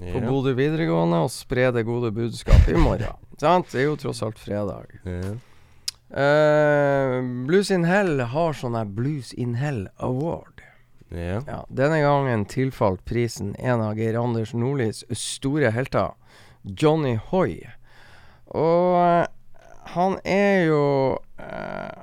på 0.00 0.06
Ja. 0.06 0.22
Bodø 0.22 0.54
videregående 0.54 1.18
og 1.24 1.32
sprer 1.34 1.72
det 1.74 1.82
gode 1.84 2.12
budskap 2.14 2.68
i 2.70 2.78
morgen. 2.78 3.16
Sant? 3.42 3.72
Det 3.72 3.82
er 3.82 3.88
jo 3.90 3.96
tross 4.00 4.22
alt 4.22 4.38
fredag. 4.38 4.92
Ja. 5.04 5.34
Uh, 6.10 7.20
Blues 7.46 7.70
in 7.70 7.84
Hell 7.86 8.18
har 8.32 8.56
sånn 8.58 8.74
her 8.78 8.88
Blues 8.90 9.32
in 9.34 9.54
Hell 9.60 9.84
Award. 10.02 10.62
Ja. 11.10 11.40
Ja, 11.46 11.58
denne 11.68 12.00
gangen 12.02 12.44
tilfalt 12.50 13.02
prisen 13.04 13.52
en 13.58 13.82
av 13.82 13.98
Geir 13.98 14.18
Anders 14.18 14.52
Nordlis 14.54 15.02
store 15.10 15.72
helter, 15.74 16.14
Johnny 16.62 17.16
Hoy. 17.30 17.56
Og 18.54 18.94
eh, 18.98 19.26
han 19.94 20.16
er 20.26 20.68
jo 20.68 20.82
eh, 21.38 21.59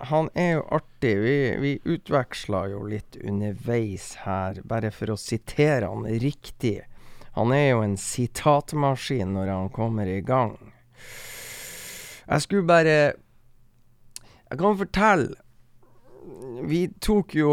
Han 0.08 0.30
er 0.34 0.58
jo 0.58 0.66
artig. 0.78 1.14
Vi, 1.24 1.38
vi 1.62 1.72
utveksla 1.84 2.68
jo 2.72 2.84
litt 2.88 3.18
underveis 3.24 4.14
her, 4.24 4.62
bare 4.68 4.92
for 4.96 5.14
å 5.14 5.20
sitere 5.20 5.90
han 5.90 6.08
riktig. 6.22 6.80
Han 7.38 7.54
er 7.54 7.68
jo 7.70 7.84
en 7.86 7.98
sitatmaskin 8.02 9.36
når 9.36 9.52
han 9.54 9.70
kommer 9.74 10.10
i 10.10 10.22
gang. 10.26 10.56
Jeg 12.28 12.44
skulle 12.44 12.68
bare 12.68 12.96
Jeg 14.50 14.60
kan 14.60 14.78
fortelle 14.80 16.66
Vi 16.68 16.82
tok 17.00 17.36
jo 17.38 17.52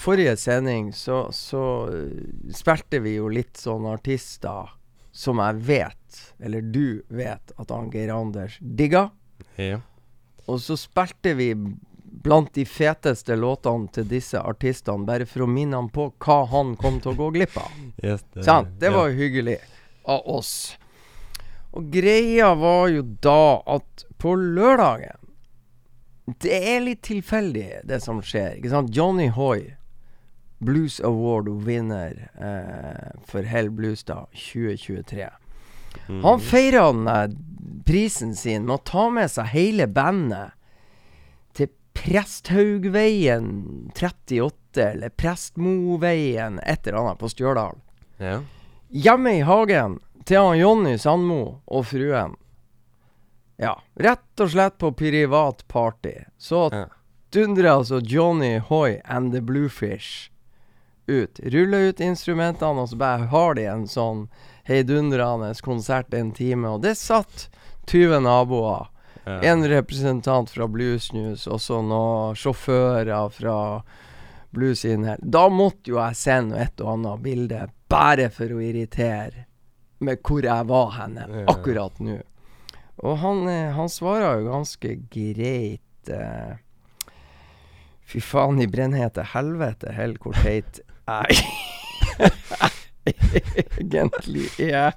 Forrige 0.00 0.36
sending 0.40 0.88
så, 0.96 1.26
så 1.34 1.64
eh, 1.92 2.22
spilte 2.54 3.02
vi 3.04 3.16
jo 3.18 3.28
litt 3.28 3.60
sånn 3.60 3.84
artister 3.90 4.72
som 5.16 5.40
jeg 5.40 5.60
vet, 5.64 6.16
eller 6.44 6.60
du 6.60 7.00
vet, 7.08 7.52
at 7.56 7.70
Geir 7.88 8.10
Anders 8.12 8.58
digger. 8.60 9.14
Ja. 9.56 9.78
Og 10.46 10.60
så 10.62 10.76
spilte 10.78 11.34
vi 11.34 11.50
blant 12.26 12.54
de 12.54 12.64
feteste 12.66 13.36
låtene 13.38 13.90
til 13.94 14.08
disse 14.10 14.40
artistene, 14.40 15.06
bare 15.06 15.26
for 15.28 15.44
å 15.44 15.50
minne 15.50 15.78
han 15.78 15.90
på 15.92 16.08
hva 16.22 16.40
han 16.50 16.74
kom 16.80 16.98
til 17.02 17.14
å 17.14 17.20
gå 17.20 17.30
glipp 17.38 17.58
av. 17.60 17.70
Yes, 18.06 18.24
det, 18.34 18.44
Sant? 18.46 18.74
Det 18.80 18.90
var 18.94 19.10
ja. 19.10 19.16
hyggelig 19.20 19.58
av 20.10 20.26
oss. 20.38 20.52
Og 21.76 21.90
greia 21.92 22.54
var 22.56 22.88
jo 22.90 23.04
da 23.22 23.62
at 23.76 24.06
på 24.16 24.32
lørdagen 24.40 25.20
Det 26.40 26.56
er 26.56 26.80
litt 26.82 27.02
tilfeldig, 27.06 27.82
det 27.86 28.00
som 28.02 28.22
skjer. 28.24 28.56
Ikke 28.56 28.72
sant? 28.72 28.90
Johnny 28.96 29.28
Hoy, 29.30 29.76
Blues 30.58 30.98
Award-vinner 31.04 32.16
eh, 32.34 33.10
for 33.28 33.46
Hell 33.46 33.70
Blues 33.70 34.02
da 34.08 34.24
2023. 34.34 35.28
Mm. 36.08 36.22
Han 36.24 36.40
feira 36.40 36.92
den 36.92 37.36
prisen 37.86 38.34
sin 38.34 38.64
med 38.66 38.74
å 38.74 38.84
ta 38.84 39.08
med 39.10 39.30
seg 39.30 39.46
hele 39.52 39.86
bandet 39.86 40.52
til 41.56 41.68
Presthaugveien 41.96 43.90
38, 43.94 44.82
eller 44.92 45.08
Prestmoveien, 45.08 46.58
et 46.62 46.86
eller 46.86 46.98
annet 46.98 47.18
på 47.18 47.28
Stjørdal. 47.32 47.78
Ja. 48.18 48.40
Hjemme 48.90 49.32
i 49.38 49.40
hagen 49.46 49.98
til 50.26 50.40
han 50.42 50.58
Jonny 50.58 50.96
Sandmo 50.98 51.60
og 51.66 51.86
fruen. 51.90 52.36
Ja, 53.56 53.76
rett 53.96 54.40
og 54.42 54.50
slett 54.52 54.76
på 54.78 54.90
privat 54.92 55.64
party. 55.68 56.14
Så 56.38 56.68
Ja. 56.72 56.86
dundrer 57.32 57.70
altså 57.78 58.00
Johnny 58.04 58.58
Hoy 58.58 59.00
and 59.04 59.32
the 59.32 59.40
Bluefish 59.40 60.30
ut. 61.06 61.40
Ruller 61.40 61.88
ut 61.88 62.00
instrumentene, 62.00 62.80
og 62.82 62.88
så 62.88 62.96
bare 62.98 63.26
har 63.26 63.54
de 63.54 63.64
en 63.64 63.86
sånn 63.86 64.28
heidundrende 64.66 65.52
konsert 65.62 66.14
en 66.14 66.32
time. 66.36 66.68
Og 66.76 66.82
det 66.82 66.96
satt 66.98 67.48
20 67.90 68.20
naboer. 68.26 68.88
Ja. 69.26 69.40
En 69.52 69.64
representant 69.66 70.50
fra 70.50 70.68
Blues 70.70 71.08
News, 71.12 71.46
og 71.50 71.58
så 71.60 71.80
noen 71.82 72.36
sjåfører 72.38 73.30
fra 73.34 73.56
Blues 74.54 74.84
inn 74.86 75.02
her. 75.08 75.18
Da 75.22 75.48
måtte 75.50 75.90
jo 75.90 75.98
jeg 75.98 76.14
sende 76.20 76.60
et 76.62 76.80
og 76.80 76.92
annet 76.94 77.24
bilde, 77.24 77.64
bare 77.90 78.28
for 78.30 78.54
å 78.54 78.60
irritere 78.62 79.46
med 79.98 80.20
hvor 80.22 80.44
jeg 80.46 80.68
var 80.68 80.90
henne 81.00 81.26
Ja. 81.30 81.44
akkurat 81.50 81.98
nå. 81.98 82.20
Og 83.02 83.18
han, 83.18 83.42
eh, 83.48 83.72
han 83.74 83.88
svarer 83.92 84.38
jo 84.40 84.50
ganske 84.52 84.94
greit. 85.10 86.08
Eh, 86.08 86.54
Fy 88.06 88.20
faen 88.22 88.60
i 88.62 88.68
brennhete 88.70 89.24
helvete, 89.34 89.90
hell 89.92 90.14
hvor 90.22 90.32
teit 90.38 90.78
jeg 91.08 91.40
egentlig 93.80 94.48
er. 94.62 94.96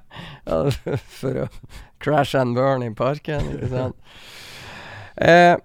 For 1.18 1.44
å 1.44 1.48
crash 2.00 2.38
and 2.38 2.56
burn 2.56 2.84
i 2.86 2.90
parken, 2.96 3.52
ikke 3.54 3.70
sant. 3.72 4.14
Eh, 5.20 5.56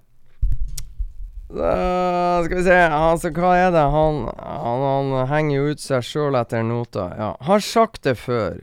da 1.56 2.44
skal 2.44 2.58
vi 2.58 2.64
se 2.66 2.78
Altså, 2.90 3.30
hva 3.32 3.52
er 3.56 3.70
det? 3.72 3.84
Han, 3.94 4.24
han, 4.36 4.86
han 4.90 5.28
henger 5.30 5.56
jo 5.56 5.76
ut 5.76 5.84
seg 5.84 6.06
sjøl 6.06 6.38
etter 6.40 6.66
nota. 6.66 7.10
Ja. 7.16 7.34
Har 7.48 7.64
sagt 7.64 8.04
det 8.08 8.18
før. 8.20 8.60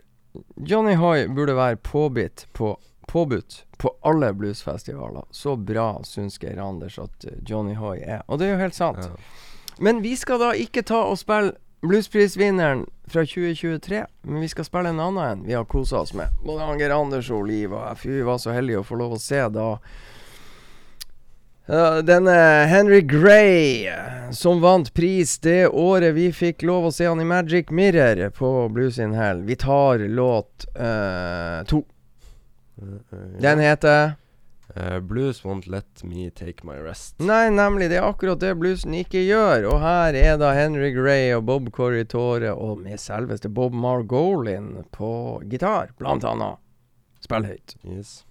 Johnny 0.57 0.97
Hoy 0.97 1.29
burde 1.29 1.57
være 1.57 1.77
påbitt 1.77 2.47
på 2.57 2.75
påbudt 3.12 3.64
på 3.77 3.90
alle 4.09 4.33
bluesfestivaler. 4.33 5.25
Så 5.31 5.57
bra 5.57 6.01
syns 6.05 6.38
Geir 6.40 6.61
Anders 6.62 6.99
at 6.99 7.27
Johnny 7.49 7.75
Hoy 7.77 7.99
er. 8.01 8.23
Og 8.27 8.38
det 8.40 8.47
er 8.47 8.55
jo 8.55 8.62
helt 8.62 8.77
sant. 8.79 9.05
Ja. 9.05 9.77
Men 9.83 10.01
vi 10.05 10.14
skal 10.16 10.40
da 10.40 10.53
ikke 10.57 10.85
ta 10.87 11.03
og 11.11 11.18
spille 11.21 11.57
bluesprisvinneren 11.83 12.87
fra 13.11 13.25
2023, 13.27 14.05
men 14.23 14.40
vi 14.40 14.49
skal 14.49 14.64
spille 14.64 14.92
en 14.92 15.03
annen 15.03 15.23
en 15.25 15.45
vi 15.47 15.55
har 15.55 15.64
kosa 15.64 16.01
oss 16.05 16.14
med. 16.14 16.31
Både 16.47 16.64
han 16.64 16.81
Geir 16.81 16.95
Anders 16.95 17.31
og 17.31 17.47
Liv 17.51 17.75
og 17.75 18.05
vi 18.05 18.23
var 18.23 18.38
så 18.38 18.55
heldige 18.55 18.81
å 18.81 18.87
få 18.87 18.99
lov 19.01 19.18
å 19.18 19.23
se 19.23 19.45
da 19.53 19.68
Uh, 21.71 22.03
denne 22.03 22.35
Henry 22.66 23.01
Gray, 23.07 23.87
som 24.35 24.59
vant 24.61 24.88
pris 24.95 25.37
det 25.38 25.68
året 25.68 26.11
vi 26.16 26.25
fikk 26.35 26.64
lov 26.66 26.88
å 26.88 26.90
se 26.92 27.07
han 27.07 27.23
i 27.23 27.25
Magic 27.25 27.71
Mirror 27.71 28.33
på 28.35 28.51
Blues 28.75 28.99
in 28.99 29.14
Hell. 29.14 29.45
Vi 29.47 29.55
tar 29.57 30.03
låt 30.11 30.66
uh, 30.75 31.62
to. 31.71 31.85
Den 33.38 33.62
heter 33.62 34.18
Eh, 34.75 34.99
blues 35.01 35.43
won't 35.45 35.67
let 35.69 36.05
me 36.05 36.31
take 36.31 36.65
my 36.65 36.79
rest. 36.81 37.19
Nei, 37.21 37.51
nemlig. 37.53 37.91
Det 37.93 37.99
er 38.01 38.09
akkurat 38.09 38.41
det 38.41 38.55
bluesen 38.57 38.95
ikke 38.97 39.21
gjør. 39.27 39.69
Og 39.75 39.81
her 39.85 40.17
er 40.17 40.39
da 40.41 40.55
Henry 40.57 40.93
Gray 40.97 41.33
og 41.37 41.45
Bob 41.51 41.69
Corritore 41.77 42.55
og 42.55 42.81
med 42.81 43.01
selveste 43.01 43.53
Bob 43.53 43.77
Margolin 43.77 44.87
på 44.97 45.43
gitar, 45.51 45.93
blant 46.01 46.25
annet. 46.25 46.61
Spill 47.23 47.47
høyt. 47.47 47.77
Yes. 47.85 48.23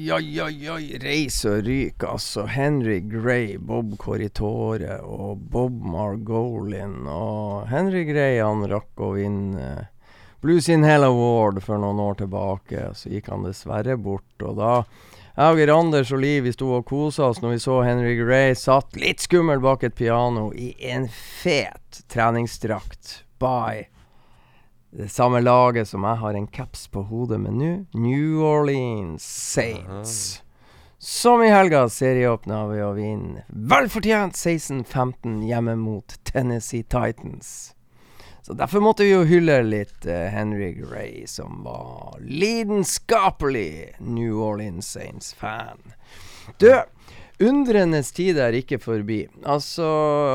Oi, 0.00 0.40
oi, 0.40 0.40
oi, 0.40 0.68
oi. 0.72 0.84
Reis 1.02 1.42
og 1.44 1.66
ryk, 1.66 2.06
altså. 2.08 2.46
Henry 2.48 3.02
Gray, 3.04 3.58
Bob 3.60 3.98
Corritore 4.00 4.96
og 5.04 5.42
Bob 5.52 5.76
Margolin. 5.84 7.02
Og 7.04 7.68
Henry 7.68 8.06
Gray 8.08 8.38
han 8.40 8.64
rakk 8.70 9.02
å 9.04 9.10
vinne 9.18 9.68
Blues 10.40 10.70
in 10.72 10.88
Hell 10.88 11.04
Award 11.04 11.60
for 11.66 11.82
noen 11.82 12.00
år 12.00 12.16
tilbake. 12.22 12.86
Så 12.96 13.12
gikk 13.12 13.28
han 13.28 13.44
dessverre 13.44 13.98
bort. 14.00 14.32
Og 14.40 14.56
da 14.62 14.72
jeg 15.36 15.68
og 15.68 15.76
Anders 15.76 16.16
og 16.16 16.24
Liv 16.24 16.48
vi 16.48 16.56
sto 16.56 16.72
og 16.78 16.88
kosa 16.88 17.28
oss 17.28 17.44
når 17.44 17.58
vi 17.58 17.62
så 17.68 17.82
Henry 17.84 18.16
Gray 18.22 18.56
satt 18.56 18.96
litt 18.96 19.20
skummel 19.28 19.60
bak 19.60 19.84
et 19.84 20.00
piano 20.00 20.48
i 20.56 20.72
en 20.94 21.10
fet 21.12 22.06
treningsdrakt. 22.08 23.18
Bye 23.36 23.89
det 24.90 25.08
samme 25.08 25.40
laget 25.40 25.88
som 25.88 26.04
jeg 26.04 26.18
har 26.22 26.34
en 26.34 26.46
caps 26.46 26.88
på 26.88 27.02
hodet 27.06 27.40
med 27.40 27.54
nå, 27.54 27.72
New 27.94 28.42
Orleans 28.42 29.24
Saints. 29.24 30.42
Som 30.98 31.42
i 31.42 31.48
helga 31.48 31.86
serieåpna 31.88 32.64
ved 32.68 32.82
å 32.84 32.92
vinne 32.96 33.44
velfortjent 33.48 34.36
16-15 34.36 35.44
hjemme 35.48 35.76
mot 35.80 36.16
Tennessee 36.28 36.82
Titans. 36.82 37.72
Så 38.42 38.52
derfor 38.52 38.82
måtte 38.84 39.06
vi 39.06 39.12
jo 39.14 39.22
hylle 39.28 39.62
litt 39.62 40.06
uh, 40.08 40.26
Henry 40.32 40.72
Gray, 40.74 41.22
som 41.26 41.62
var 41.64 42.18
lidenskapelig 42.20 43.94
New 44.00 44.42
Orleans 44.42 44.90
Saints-fan. 44.90 45.94
Du, 46.58 46.68
undrendes 47.40 48.12
tid 48.12 48.40
er 48.42 48.56
ikke 48.58 48.80
forbi. 48.82 49.22
Altså, 49.48 49.86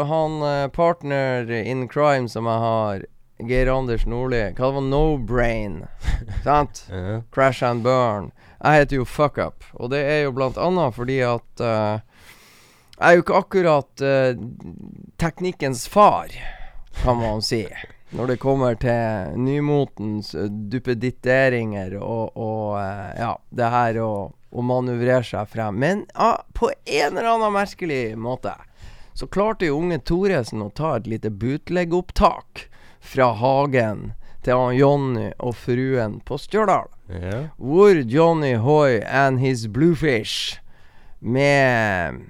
han 0.10 0.40
eh, 0.46 0.68
partner 0.74 1.52
in 1.60 1.86
crime 1.92 2.30
som 2.32 2.48
jeg 2.50 2.64
har, 2.64 3.06
Geir 3.38 3.68
Anders 3.68 4.06
Nordli, 4.06 4.40
hva 4.56 4.70
det 4.70 4.76
var 4.78 4.84
No 4.88 5.18
Brain, 5.18 5.82
sant? 6.44 6.86
Yeah. 6.90 7.22
Crash 7.32 7.64
and 7.64 7.84
Burn. 7.84 8.32
Jeg 8.62 8.80
heter 8.80 9.02
jo 9.02 9.06
Fuck 9.06 9.38
Up, 9.38 9.66
og 9.74 9.92
det 9.92 10.00
er 10.08 10.22
jo 10.24 10.36
blant 10.38 10.60
annet 10.62 10.96
fordi 10.96 11.18
at 11.28 11.64
uh, 11.64 12.00
Jeg 12.96 13.04
er 13.10 13.18
jo 13.18 13.26
ikke 13.26 13.42
akkurat 13.42 14.04
uh, 14.08 14.38
teknikkens 15.20 15.84
far, 15.92 16.32
kan 17.02 17.20
man 17.20 17.44
si. 17.44 17.66
Når 18.16 18.32
det 18.32 18.38
kommer 18.40 18.78
til 18.80 19.36
nymotens 19.36 20.32
uh, 20.32 20.48
duppeditteringer 20.48 21.98
og, 22.00 22.38
og 22.40 22.78
uh, 22.80 23.12
ja, 23.20 23.34
det 23.52 23.74
her 23.74 24.00
å, 24.00 24.14
å 24.32 24.64
manøvrere 24.64 25.26
seg 25.28 25.52
frem. 25.52 25.76
Men 25.84 26.06
på 26.56 26.72
en 26.72 27.12
eller 27.12 27.34
annen 27.34 27.54
merkelig 27.58 28.16
måte 28.16 28.56
så 29.16 29.28
klarte 29.28 29.68
jo 29.68 29.82
unge 29.82 30.00
Thoresen 30.08 30.64
å 30.64 30.72
ta 30.76 30.96
et 30.96 31.12
lite 31.12 31.30
bootleg-opptak 31.32 32.70
fra 33.06 33.32
hagen 33.38 34.14
til 34.46 34.78
Johnny 34.78 35.32
og 35.40 35.56
fruen 35.58 36.20
på 36.26 36.38
Stjørdal. 36.42 36.90
Yeah. 37.10 37.50
Hvor 37.58 38.02
Johnny 38.10 38.56
Hoy 38.56 39.00
and 39.06 39.40
his 39.40 39.68
Bluefish 39.68 40.60
med 41.20 42.22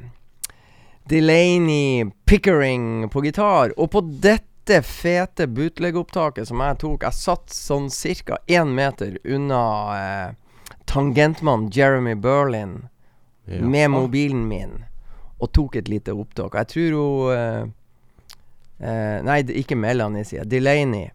Delaney 1.10 2.12
Pickering 2.26 3.10
på 3.10 3.22
gitar. 3.22 3.74
Og 3.80 3.92
på 3.92 4.02
dette 4.02 4.82
fete 4.82 5.48
bootleg-opptaket 5.48 6.50
som 6.50 6.64
jeg 6.64 6.80
tok 6.82 7.04
Jeg 7.06 7.14
satt 7.14 7.54
sånn 7.54 7.92
cirka 7.94 8.40
én 8.50 8.74
meter 8.74 9.20
unna 9.24 9.62
eh, 10.00 10.30
tangentmann 10.90 11.70
Jeremy 11.70 12.16
Berlin 12.16 12.88
yeah. 13.46 13.62
med 13.62 13.92
mobilen 13.94 14.48
min 14.50 14.84
og 15.38 15.52
tok 15.52 15.76
et 15.76 15.90
lite 15.92 16.16
opptak. 16.16 16.56
Jeg 16.56 16.72
tror 16.72 16.96
hun 16.96 17.36
eh, 17.36 17.66
eh, 18.80 19.20
Nei, 19.26 19.40
ikke 19.62 19.78
Melanie, 19.80 20.26
sier 20.28 20.44
jeg. 20.44 20.52
Delaney. 20.54 21.10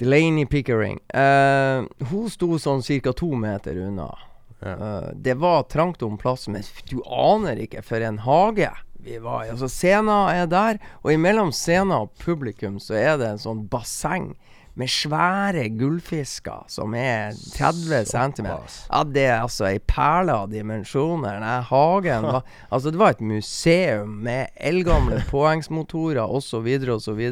Delaney 0.00 0.46
Pickering. 0.50 0.98
Uh, 1.14 1.86
hun 2.10 2.30
sto 2.30 2.56
sånn 2.58 2.82
ca. 2.82 3.12
to 3.14 3.30
meter 3.38 3.78
unna. 3.86 4.08
Ja. 4.64 4.74
Uh, 4.74 5.10
det 5.14 5.36
var 5.38 5.68
trangt 5.70 6.02
om 6.02 6.18
plass, 6.18 6.48
men 6.48 6.64
du 6.90 6.98
aner 7.04 7.60
ikke 7.62 7.84
for 7.84 8.02
en 8.02 8.18
hage 8.24 8.72
vi 9.04 9.18
var 9.20 9.44
i. 9.44 9.50
Altså, 9.52 9.68
scenen 9.68 10.30
er 10.32 10.46
der, 10.48 10.80
og 11.04 11.12
imellom 11.12 11.52
scenen 11.52 11.92
og 11.98 12.14
publikum 12.22 12.78
så 12.80 12.96
er 12.96 13.18
det 13.20 13.28
en 13.28 13.42
sånn 13.42 13.66
basseng 13.70 14.32
med 14.74 14.90
svære 14.90 15.68
gullfisker 15.78 16.64
som 16.68 16.94
er 16.98 17.34
30 17.54 18.04
cm. 18.10 18.48
Ja, 18.90 19.02
det 19.06 19.26
er 19.26 19.42
altså 19.44 19.68
ei 19.68 19.78
perle 19.78 20.34
av 20.44 20.48
dimensjoner. 20.50 21.38
Den 21.38 21.68
hagen 21.70 22.28
var 22.28 22.42
Altså, 22.74 22.90
det 22.90 22.98
var 22.98 23.14
et 23.14 23.20
museum 23.20 24.16
med 24.26 24.50
eldgamle 24.56 25.22
påhengsmotorer 25.30 26.24
osv. 26.26 26.66
osv. 26.96 27.22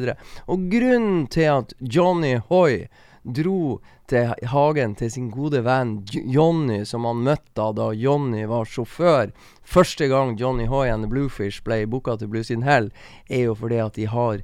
Og 0.47 0.69
grunnen 0.71 1.25
til 1.27 1.49
at 1.59 1.73
Johnny 1.79 2.37
Hoy 2.49 2.85
dro 3.23 3.79
til 4.07 4.33
hagen 4.51 4.95
til 4.99 5.11
sin 5.11 5.29
gode 5.31 5.61
venn 5.63 6.01
Johnny, 6.11 6.83
som 6.85 7.05
han 7.07 7.23
møtte 7.23 7.69
da 7.75 7.91
Johnny 7.95 8.43
var 8.51 8.67
sjåfør 8.67 9.31
Første 9.63 10.09
gang 10.11 10.35
Johnny 10.39 10.67
Hoy 10.67 10.89
and 10.91 11.05
the 11.05 11.11
Bluefish 11.11 11.63
ble 11.63 11.85
booka 11.87 12.17
til 12.19 12.27
Blues 12.27 12.51
in 12.51 12.63
Hell, 12.67 12.91
er 13.29 13.47
jo 13.47 13.55
fordi 13.55 13.79
at 13.79 13.95
de 13.95 14.07
har 14.11 14.43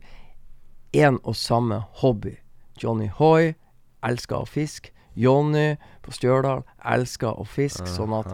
én 0.96 1.20
og 1.24 1.36
samme 1.36 1.84
hobby. 2.02 2.38
Johnny 2.84 3.10
elsker 4.02 4.42
å 4.42 4.48
fiske. 4.48 4.94
Jonny 5.20 5.74
på 6.06 6.14
Stjørdal 6.16 6.62
elsker 6.88 7.40
å 7.42 7.44
fiske, 7.48 7.88
sånn 7.92 8.14
at 8.16 8.30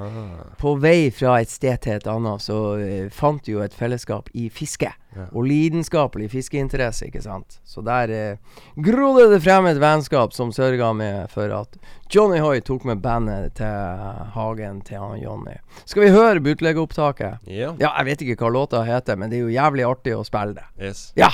på 0.61 0.75
vei 0.81 1.09
fra 1.13 1.39
et 1.41 1.49
sted 1.49 1.81
til 1.81 1.97
et 1.97 2.07
annet, 2.09 2.43
så 2.43 2.59
uh, 2.77 3.07
fant 3.13 3.41
de 3.45 3.55
jo 3.55 3.63
et 3.65 3.73
fellesskap 3.75 4.29
i 4.37 4.47
fiske. 4.53 4.91
Ja. 5.15 5.25
Og 5.31 5.47
lidenskapelig 5.47 6.27
fiskeinteresse, 6.33 7.07
ikke 7.07 7.23
sant. 7.23 7.57
Så 7.65 7.81
der 7.85 8.11
uh, 8.11 8.61
grodde 8.85 9.29
det 9.33 9.41
frem 9.45 9.69
et 9.71 9.81
vennskap 9.81 10.35
som 10.35 10.53
sørga 10.55 10.91
med 10.97 11.31
for 11.33 11.51
at 11.55 11.79
Johnny 12.11 12.41
Hoy 12.43 12.61
tok 12.65 12.85
med 12.85 13.01
bandet 13.03 13.55
til 13.57 14.05
hagen 14.35 14.83
til 14.85 15.01
han 15.01 15.17
Johnny. 15.23 15.57
Skal 15.87 16.05
vi 16.05 16.13
høre 16.15 16.43
bootlegopptaket? 16.43 17.49
ja. 17.49 17.73
Ja, 17.81 17.95
jeg 17.97 18.11
vet 18.11 18.25
ikke 18.25 18.45
hva 18.45 18.53
låta 18.53 18.85
heter, 18.85 19.17
men 19.17 19.31
det 19.31 19.39
er 19.39 19.47
jo 19.47 19.55
jævlig 19.55 19.89
artig 19.89 20.15
å 20.19 20.23
spille 20.27 20.59
det. 20.59 20.69
Yes. 20.77 21.07
Ja! 21.17 21.33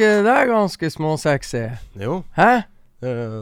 Ja, 0.00 0.22
det 0.24 0.32
er 0.32 0.46
ganske 0.48 0.88
småsexy. 0.88 1.66
Jo. 2.00 2.22
Hæ? 2.32 2.62
Det 3.04 3.10
er 3.12 3.32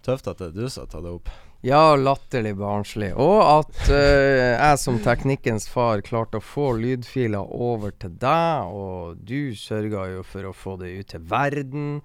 tøft 0.00 0.30
at 0.30 0.38
det 0.40 0.46
er 0.46 0.54
du 0.56 0.68
som 0.72 0.86
har 0.86 0.92
tatt 0.94 1.04
det 1.04 1.10
opp. 1.12 1.28
Ja, 1.60 1.92
latterlig 1.92 2.54
barnslig. 2.56 3.10
Og 3.20 3.36
at 3.44 3.82
uh, 3.92 4.56
jeg 4.56 4.78
som 4.80 4.96
teknikkens 5.04 5.68
far 5.68 6.00
klarte 6.06 6.40
å 6.40 6.44
få 6.44 6.70
lydfiler 6.80 7.52
over 7.52 7.92
til 8.00 8.14
deg, 8.22 8.72
og 8.72 9.20
du 9.28 9.52
sørga 9.52 10.06
jo 10.14 10.24
for 10.24 10.48
å 10.48 10.54
få 10.56 10.78
det 10.80 10.94
ut 10.94 11.12
til 11.12 11.26
verden. 11.28 12.00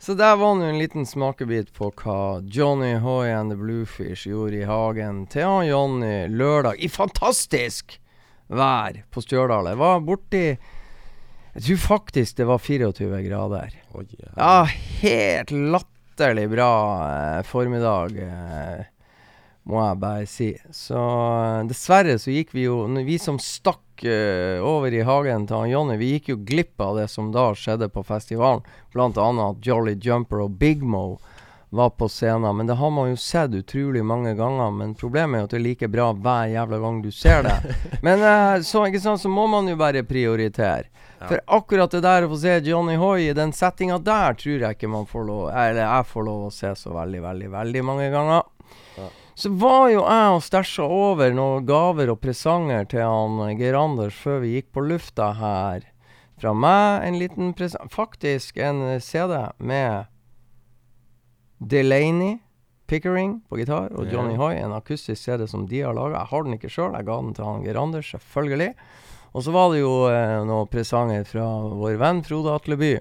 Så 0.00 0.16
der 0.16 0.40
var 0.40 0.56
nå 0.56 0.70
en 0.70 0.80
liten 0.80 1.04
smakebit 1.04 1.74
på 1.76 1.92
hva 2.00 2.40
Johnny 2.48 2.94
Hoy 3.04 3.28
and 3.28 3.52
the 3.52 3.60
Bluefish 3.60 4.24
gjorde 4.30 4.62
i 4.62 4.68
hagen 4.72 5.26
til 5.28 5.44
han 5.44 5.68
Johnny 5.68 6.16
lørdag 6.32 6.80
i 6.80 6.88
fantastisk 6.88 7.98
vær 8.48 9.02
på 9.12 9.20
Stjørdal. 9.20 9.68
Jeg 9.74 9.84
var 9.84 10.04
borti 10.06 10.44
Jeg 11.58 11.64
tror 11.64 11.78
faktisk 11.82 12.36
det 12.38 12.44
var 12.46 12.58
24 12.62 13.22
grader. 13.24 13.72
Oh, 13.90 14.02
ja. 14.06 14.28
Ja, 14.36 14.68
helt 15.00 15.50
latterlig 15.50 16.44
bra 16.52 16.70
eh, 17.08 17.40
formiddag, 17.42 18.14
eh, 18.22 18.84
må 19.66 19.80
jeg 19.82 19.98
bare 19.98 20.28
si. 20.30 20.52
Så 20.70 21.00
eh, 21.02 21.64
dessverre 21.66 22.14
så 22.22 22.30
gikk 22.30 22.54
vi 22.54 22.68
jo 22.68 22.84
Vi 23.02 23.16
som 23.18 23.40
stakk 23.42 24.04
eh, 24.06 24.62
over 24.62 24.94
i 24.94 25.02
hagen 25.02 25.48
til 25.50 25.58
han 25.58 25.72
Jonny, 25.72 25.96
vi 25.98 26.12
gikk 26.12 26.30
jo 26.30 26.36
glipp 26.46 26.78
av 26.78 27.00
det 27.00 27.08
som 27.10 27.32
da 27.34 27.48
skjedde 27.58 27.90
på 27.90 28.06
festivalen. 28.06 28.62
Blant 28.94 29.18
annet 29.18 29.58
at 29.58 29.66
Jolly 29.66 29.96
Jumper 29.98 30.46
og 30.46 30.54
Big 30.62 30.86
Mo 30.86 31.18
var 31.74 31.90
på 31.90 32.06
scenen. 32.08 32.54
Men 32.56 32.70
det 32.70 32.78
har 32.78 32.94
man 32.94 33.10
jo 33.10 33.16
sett 33.18 33.58
utrolig 33.58 34.04
mange 34.06 34.36
ganger. 34.38 34.70
Men 34.70 34.94
problemet 34.94 35.40
er 35.40 35.42
jo 35.42 35.50
at 35.50 35.56
det 35.56 35.58
er 35.58 35.66
like 35.66 35.90
bra 35.90 36.12
hver 36.14 36.54
jævla 36.54 36.78
gang 36.86 37.02
du 37.02 37.10
ser 37.10 37.42
det. 37.50 37.58
Men 38.06 38.22
eh, 38.22 38.62
så, 38.62 38.86
ikke 38.86 39.02
sant, 39.02 39.26
så 39.26 39.28
må 39.28 39.50
man 39.50 39.66
jo 39.66 39.74
bare 39.74 40.06
prioritere. 40.06 40.86
For 41.18 41.40
akkurat 41.50 41.90
det 41.90 42.04
der 42.04 42.24
å 42.24 42.30
få 42.30 42.38
se 42.38 42.52
Johnny 42.62 42.94
Hoy 42.98 43.24
i 43.26 43.34
den 43.34 43.50
settinga 43.56 43.98
der, 44.06 44.36
tror 44.38 44.62
jeg 44.62 44.76
ikke 44.76 44.90
man 44.90 45.08
får 45.08 45.24
lov 45.26 45.48
Eller 45.50 45.82
jeg 45.82 46.06
får 46.12 46.26
lov 46.28 46.44
å 46.46 46.52
se 46.54 46.70
så 46.78 46.92
veldig, 46.94 47.22
veldig, 47.24 47.48
veldig 47.56 47.82
mange 47.86 48.10
ganger. 48.14 48.46
Så 49.38 49.50
var 49.54 49.84
jo 49.92 50.00
jeg 50.02 50.34
og 50.34 50.42
stæsja 50.42 50.86
over 50.86 51.34
noen 51.34 51.66
gaver 51.66 52.10
og 52.10 52.18
presanger 52.22 52.88
til 52.90 53.04
han 53.06 53.58
Geir 53.58 53.78
Anders 53.78 54.16
før 54.18 54.42
vi 54.42 54.56
gikk 54.56 54.72
på 54.74 54.82
lufta 54.86 55.30
her. 55.38 55.86
Fra 56.38 56.54
meg 56.54 57.06
en 57.06 57.18
liten 57.18 57.54
presang 57.58 57.90
Faktisk 57.90 58.58
en 58.62 58.82
CD 59.02 59.34
med 59.58 60.06
Delaney 61.58 62.38
Pickering 62.88 63.40
på 63.50 63.58
gitar 63.60 63.92
og 63.92 64.08
Johnny 64.08 64.38
Hoy, 64.38 64.54
en 64.56 64.72
akustisk 64.72 65.20
CD 65.20 65.46
som 65.50 65.66
de 65.68 65.82
har 65.84 65.92
laga. 65.94 66.22
Jeg 66.22 66.30
har 66.30 66.46
den 66.46 66.56
ikke 66.56 66.70
sjøl, 66.72 66.94
jeg 66.96 67.04
ga 67.04 67.18
den 67.20 67.34
til 67.36 67.44
han 67.44 67.66
Geir 67.66 67.76
Anders, 67.76 68.08
selvfølgelig. 68.14 68.70
Og 69.38 69.44
så 69.46 69.52
var 69.54 69.70
det 69.70 69.84
jo 69.84 69.92
eh, 70.10 70.40
noen 70.42 70.66
presanger 70.66 71.22
fra 71.28 71.44
vår 71.78 71.94
venn 72.00 72.24
Frode 72.26 72.56
Atleby. 72.58 72.96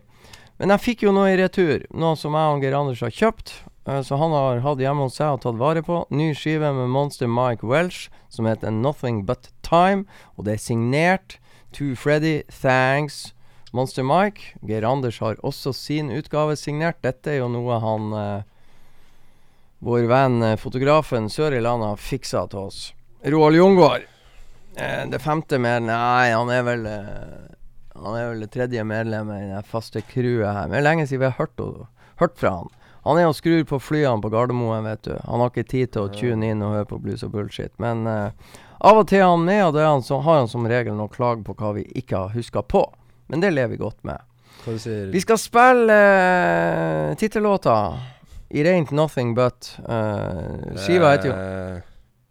Men 0.62 0.70
jeg 0.76 0.84
fikk 0.84 1.06
jo 1.08 1.14
noe 1.16 1.32
i 1.32 1.38
retur, 1.40 1.88
noe 1.98 2.18
som 2.18 2.36
jeg 2.38 2.54
og 2.54 2.62
Geir 2.62 2.76
Anders 2.78 3.02
har 3.02 3.14
kjøpt. 3.14 3.54
eh, 3.90 4.02
så 4.06 4.20
han 4.22 4.36
har 4.38 4.62
hatt 4.62 4.84
hjemme 4.84 5.08
hos 5.08 5.18
seg 5.18 5.34
og 5.34 5.42
tatt 5.42 5.58
vare 5.58 5.82
på. 5.82 6.04
Ny 6.14 6.36
skive 6.38 6.70
med 6.78 6.92
Monster 6.94 7.26
Mike 7.26 7.66
Welsh 7.66 8.12
som 8.30 8.46
heter 8.46 8.70
Nothing 8.70 9.24
But 9.26 9.50
Time. 9.66 10.06
Og 10.38 10.46
det 10.46 10.54
er 10.54 10.62
signert 10.62 11.40
To 11.74 11.96
Freddy, 11.98 12.44
Thanks, 12.54 13.34
Monster 13.74 14.06
Mike. 14.06 14.54
Geir 14.62 14.86
Anders 14.86 15.18
har 15.26 15.42
også 15.42 15.74
sin 15.74 16.12
utgave 16.14 16.54
signert. 16.56 17.02
Dette 17.02 17.34
er 17.34 17.42
jo 17.42 17.50
noe 17.50 17.80
han 17.82 18.14
eh, 18.14 18.46
Vår 19.82 20.06
venn 20.10 20.42
eh, 20.42 20.58
fotografen 20.58 21.30
sør 21.30 21.54
i 21.58 21.62
landet 21.66 21.96
har 21.96 22.02
fiksa 22.02 22.46
til 22.50 22.70
oss. 22.70 22.80
Roald 23.26 23.58
Jungård. 23.58 24.06
Eh, 24.78 25.04
det 25.10 25.20
femte 25.20 25.58
med 25.58 25.88
Nei, 25.90 26.30
han 26.30 26.50
er 26.54 26.66
vel 26.66 26.84
eh, 26.86 27.46
Han 27.98 28.14
er 28.14 28.28
vel 28.30 28.44
det 28.46 28.52
tredje 28.54 28.84
medlemmet 28.86 29.48
i 29.48 29.54
det 29.56 29.64
faste 29.66 30.04
crewet 30.06 30.52
her. 30.54 30.68
Men 30.68 30.76
det 30.76 30.82
er 30.84 30.86
lenge 30.86 31.08
siden 31.10 31.24
vi 31.24 31.32
har 31.32 31.40
hørt, 31.40 31.64
hørt 32.22 32.38
fra 32.38 32.52
han. 32.60 32.70
Han 33.08 33.18
er 33.18 33.30
og 33.30 33.38
skrur 33.38 33.64
på 33.66 33.80
flyene 33.82 34.22
på 34.22 34.30
Gardermoen, 34.30 34.86
vet 34.86 35.08
du. 35.08 35.16
Han 35.26 35.42
har 35.42 35.50
ikke 35.50 35.72
tid 35.72 35.94
til 35.96 36.06
å 36.06 36.12
tune 36.14 36.52
inn 36.52 36.62
og 36.62 36.76
høre 36.76 36.90
på 36.90 37.00
blues 37.02 37.24
og 37.26 37.32
bullshit. 37.34 37.72
Men 37.82 38.04
uh, 38.06 38.36
av 38.84 39.00
og 39.00 39.08
til 39.10 39.22
er 39.22 39.30
han 39.32 39.46
med, 39.48 39.62
og 39.64 39.78
det 39.78 39.86
han 39.88 40.04
så, 40.04 40.20
har 40.26 40.42
han 40.42 40.52
som 40.52 40.68
regel 40.68 40.98
noe 40.98 41.10
klage 41.10 41.46
på 41.48 41.56
hva 41.58 41.72
vi 41.80 41.86
ikke 41.98 42.20
har 42.20 42.36
huska 42.36 42.66
på. 42.68 42.84
Men 43.32 43.42
det 43.42 43.54
lever 43.56 43.78
vi 43.78 43.82
godt 43.82 44.04
med. 44.06 44.20
Vi 44.68 45.24
skal 45.24 45.40
spille 45.40 45.96
uh, 45.96 47.16
tittellåta. 47.18 47.78
It 48.50 48.68
Ain't 48.68 48.92
Nothing 48.92 49.34
But 49.36 49.72
uh, 49.88 50.76
Skiva 50.76 51.16
heter 51.16 51.32
jo 51.32 51.38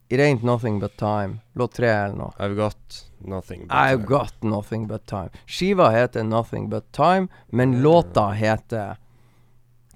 It 0.09 0.21
Ain't 0.21 0.43
Nothing 0.43 0.79
But 0.81 0.97
Time. 0.97 1.41
Låt 1.55 1.73
tre 1.75 1.89
eller 1.89 2.15
noe. 2.15 2.33
I've 2.39 2.57
got 2.57 2.77
nothing 3.19 3.67
but 3.67 3.75
I've 3.77 3.99
time. 3.99 4.07
got 4.07 4.43
nothing 4.43 4.87
but 4.87 5.07
time. 5.07 5.31
Skiva 5.47 5.91
heter 5.91 6.23
Nothing 6.25 6.69
But 6.71 6.93
Time, 6.93 7.29
men 7.51 7.83
låta 7.83 8.31
heter 8.31 8.97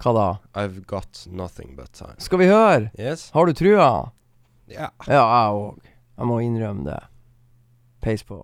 Hva 0.00 0.12
da? 0.14 0.38
I've 0.54 0.86
got 0.86 1.26
nothing 1.30 1.76
but 1.76 1.92
time. 1.92 2.16
Skal 2.18 2.38
vi 2.38 2.46
høre? 2.46 2.90
Yes? 2.98 3.30
Har 3.30 3.46
du 3.46 3.52
trua? 3.52 4.11
Ja. 4.66 4.88
Ja, 5.06 5.24
jeg 5.26 5.54
òg. 5.54 5.78
Jeg 6.18 6.26
må 6.26 6.38
innrømme 6.40 6.84
det. 6.84 7.00
Peis 8.02 8.22
på. 8.24 8.40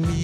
Me 0.00 0.23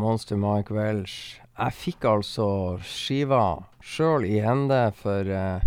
Monster 0.00 0.40
Mike 0.40 0.74
Welsh. 0.74 1.40
Jeg 1.60 1.76
fikk 1.76 2.06
altså 2.08 2.48
skiva 2.86 3.44
sjøl 3.84 4.24
i 4.24 4.40
hende 4.40 4.80
for 4.96 5.28
eh, 5.28 5.66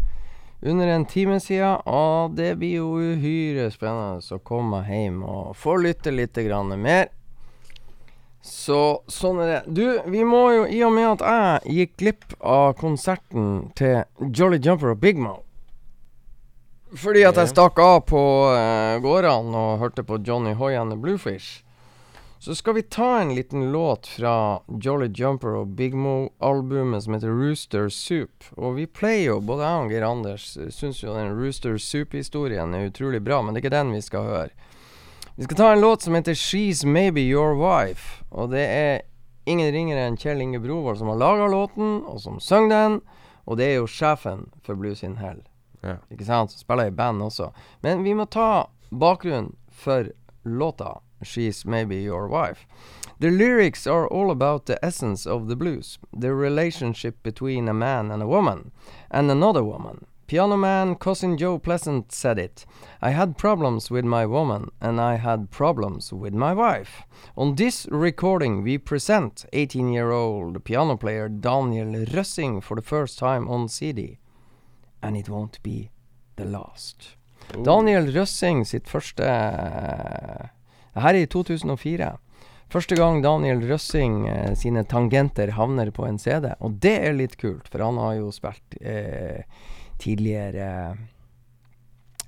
under 0.64 0.88
en 0.88 1.06
time 1.06 1.40
siden, 1.44 1.82
og 1.86 2.38
det 2.38 2.56
blir 2.60 2.80
jo 2.80 2.94
uhyre 2.98 3.68
spennende 3.74 4.24
å 4.24 4.42
komme 4.42 4.82
hjem 4.88 5.22
og 5.28 5.54
få 5.60 5.76
lytte 5.84 6.14
litt 6.14 6.40
grann 6.48 6.74
mer. 6.82 7.12
Så 8.44 9.04
sånn 9.08 9.40
er 9.40 9.50
det. 9.50 9.60
Du, 9.72 9.86
vi 10.12 10.24
må 10.28 10.42
jo, 10.52 10.64
i 10.68 10.82
og 10.84 10.92
med 10.96 11.08
at 11.14 11.24
jeg 11.64 11.76
gikk 11.78 11.94
glipp 12.02 12.34
av 12.40 12.74
konserten 12.80 13.70
til 13.80 14.02
Jolly 14.36 14.60
Jumper 14.60 14.92
og 14.92 15.00
Big 15.00 15.16
Mo 15.16 15.38
Fordi 17.00 17.24
at 17.24 17.40
jeg 17.40 17.54
stakk 17.54 17.80
av 17.80 18.02
på 18.10 18.20
uh, 18.52 19.00
gårdene 19.04 19.62
og 19.62 19.80
hørte 19.80 20.04
på 20.04 20.20
Johnny 20.28 20.52
Hoy 20.60 20.76
and 20.76 20.92
the 20.92 21.00
Bluefish. 21.00 21.64
Så 22.44 22.56
skal 22.56 22.74
vi 22.74 22.82
ta 22.82 23.20
en 23.20 23.36
liten 23.36 23.72
låt 23.72 24.08
fra 24.08 24.62
Jolly 24.82 25.08
Jumper 25.08 25.48
og 25.48 25.68
Big 25.68 25.94
Mo-albumet 25.96 27.04
som 27.04 27.14
heter 27.14 27.32
Rooster 27.32 27.86
Soup. 27.90 28.44
Og 28.60 28.76
vi 28.76 28.84
pleier 28.84 29.30
jo, 29.30 29.38
både 29.40 29.64
jeg 29.64 29.84
og 29.84 29.94
Geir 29.94 30.04
Anders, 30.04 30.48
syns 30.76 31.00
jo 31.00 31.14
den 31.16 31.38
Rooster 31.38 31.78
Soup-historien 31.80 32.76
er 32.76 32.90
utrolig 32.90 33.22
bra, 33.24 33.38
men 33.40 33.56
det 33.56 33.62
er 33.62 33.64
ikke 33.64 33.72
den 33.78 33.94
vi 33.96 34.02
skal 34.04 34.28
høre. 34.28 34.50
Vi 35.38 35.48
skal 35.48 35.60
ta 35.62 35.70
en 35.72 35.86
låt 35.86 36.04
som 36.04 36.18
heter 36.20 36.36
She's 36.36 36.84
Maybe 36.84 37.24
Your 37.24 37.56
Wife. 37.56 38.26
Og 38.36 38.52
det 38.52 38.66
er 38.68 39.08
ingen 39.48 39.72
ringere 39.72 40.04
enn 40.10 40.20
Kjell 40.20 40.44
Inge 40.44 40.60
Brovold 40.60 41.00
som 41.00 41.14
har 41.14 41.22
laga 41.24 41.48
låten, 41.48 42.02
og 42.04 42.20
som 42.26 42.44
synger 42.44 42.74
den. 42.76 43.00
Og 43.48 43.62
det 43.62 43.70
er 43.70 43.80
jo 43.80 43.88
sjefen 43.88 44.50
for 44.68 44.76
Blues 44.76 45.06
in 45.08 45.16
Hell. 45.24 45.40
Ja. 45.80 45.96
Ikke 46.12 46.28
sant? 46.28 46.52
Spiller 46.52 46.92
i 46.92 46.98
band 47.00 47.24
også. 47.24 47.54
Men 47.88 48.04
vi 48.04 48.20
må 48.20 48.28
ta 48.28 48.68
bakgrunnen 48.92 49.54
for 49.72 50.12
låta. 50.44 50.98
She's 51.24 51.66
Maybe 51.66 52.02
Your 52.02 52.28
Wife. 52.28 52.66
The 53.20 53.30
lyrics 53.30 53.88
are 53.88 54.08
all 54.08 54.32
about 54.32 54.66
the 54.66 54.84
essence 54.84 55.26
of 55.26 55.48
the 55.48 55.56
blues, 55.56 56.00
the 56.12 56.34
relationship 56.34 57.22
between 57.24 57.68
a 57.68 57.74
man 57.74 58.12
and 58.12 58.22
a 58.22 58.28
woman, 58.28 58.72
and 59.10 59.30
another 59.32 59.64
woman. 59.64 60.06
Piano 60.26 60.58
man 60.58 60.96
cousin 60.96 61.38
Joe 61.38 61.60
Pleasant 61.60 62.12
said 62.12 62.40
it. 62.40 62.66
I 63.02 63.12
had 63.12 63.38
problems 63.38 63.92
with 63.92 64.06
my 64.06 64.26
woman, 64.26 64.72
and 64.82 65.00
I 65.00 65.16
had 65.16 65.52
problems 65.52 66.12
with 66.12 66.34
my 66.34 66.54
wife. 66.54 67.04
On 67.38 67.56
this 67.56 67.86
recording, 67.92 68.64
we 68.64 68.78
present 68.78 69.46
18 69.54 69.94
year 69.94 70.12
old 70.12 70.64
piano 70.64 70.98
player 70.98 71.30
Daniel 71.30 72.06
Røssing 72.06 72.64
for 72.64 72.76
the 72.76 72.82
first 72.82 73.20
time 73.20 73.48
on 73.50 73.68
CD. 73.68 74.18
And 75.02 75.18
it 75.18 75.30
won't 75.30 75.62
be 75.62 75.92
the 76.36 76.46
last. 76.46 77.16
Daniel 77.52 78.06
Røssing 78.06 78.64
sitt 78.66 78.88
første 78.88 79.24
her 81.02 81.14
er 81.14 81.24
i 81.24 81.30
2004. 81.30 82.12
Første 82.74 82.98
gang 82.98 83.22
Daniel 83.22 83.62
Røssing 83.70 84.24
eh, 84.30 84.54
sine 84.58 84.82
tangenter 84.90 85.54
havner 85.58 85.92
på 85.94 86.08
en 86.08 86.18
CD. 86.18 86.50
Og 86.64 86.80
det 86.82 86.96
er 87.06 87.18
litt 87.18 87.38
kult, 87.42 87.68
for 87.70 87.84
han 87.86 88.00
har 88.02 88.16
jo 88.18 88.32
spilt 88.34 88.78
eh, 88.82 89.46
tidligere 90.02 90.70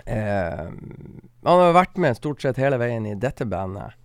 eh, 0.05 0.67
Han 0.69 1.61
har 1.63 1.77
vært 1.77 1.97
med 2.01 2.17
stort 2.19 2.45
sett 2.45 2.61
hele 2.61 2.77
veien 2.81 3.07
i 3.09 3.15
dette 3.17 3.47
bandet, 3.49 3.97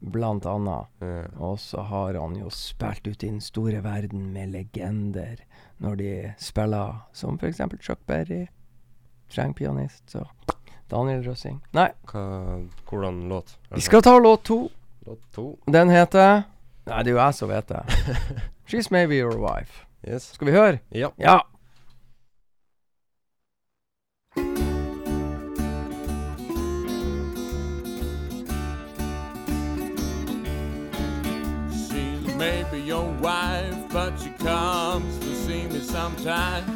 blant 0.00 0.46
annet. 0.50 0.90
Mm. 1.02 1.38
Og 1.38 1.60
så 1.62 1.86
har 1.86 2.18
han 2.18 2.34
jo 2.38 2.50
spilt 2.50 3.06
ut 3.06 3.22
i 3.22 3.30
den 3.30 3.42
store 3.44 3.84
verden 3.86 4.32
med 4.34 4.54
legender 4.54 5.42
når 5.82 6.02
de 6.02 6.12
spiller 6.42 7.02
som 7.14 7.38
f.eks. 7.38 7.62
Chuck 7.78 8.02
Berry, 8.10 8.46
Trengpianist, 9.30 10.02
så 10.10 10.26
Daniel 10.90 11.22
Røsing. 11.28 11.60
Nei, 11.74 11.88
Hva, 12.10 12.22
hvordan 12.88 13.28
låt? 13.28 13.56
vi 13.74 13.80
skal 13.80 14.02
ta 14.02 14.18
låt 14.18 14.44
to. 14.44 14.70
Låt 15.06 15.18
to. 15.34 15.58
Den 15.66 15.90
heter 15.90 16.42
Nei, 16.86 17.02
det 17.02 17.10
er 17.10 17.16
jo 17.16 17.18
jeg 17.24 17.34
som 17.34 17.48
vet 17.50 17.68
det. 17.68 17.82
She's 18.70 18.90
Maybe 18.90 19.18
Your 19.18 19.36
Wife. 19.38 19.84
Yes. 20.08 20.22
Skal 20.34 20.46
vi 20.46 20.52
høre? 20.52 20.78
Ja. 20.94 21.08
Ja. 21.18 21.38
She's 31.70 32.34
maybe 32.36 32.78
your 32.80 33.10
wife, 33.20 33.76
but 33.92 34.16
she 34.18 34.30
comes 34.38 35.18
to 35.18 35.34
see 35.34 35.66
me 35.66 35.80
sometimes. 35.80 36.75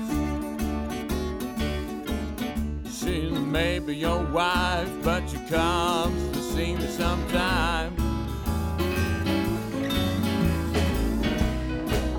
She's 3.02 3.30
maybe 3.30 3.96
your 3.96 4.22
wife, 4.24 4.90
but 5.02 5.26
she 5.26 5.38
comes 5.48 6.36
to 6.36 6.42
see 6.42 6.74
me 6.74 6.86
sometimes. 6.86 7.98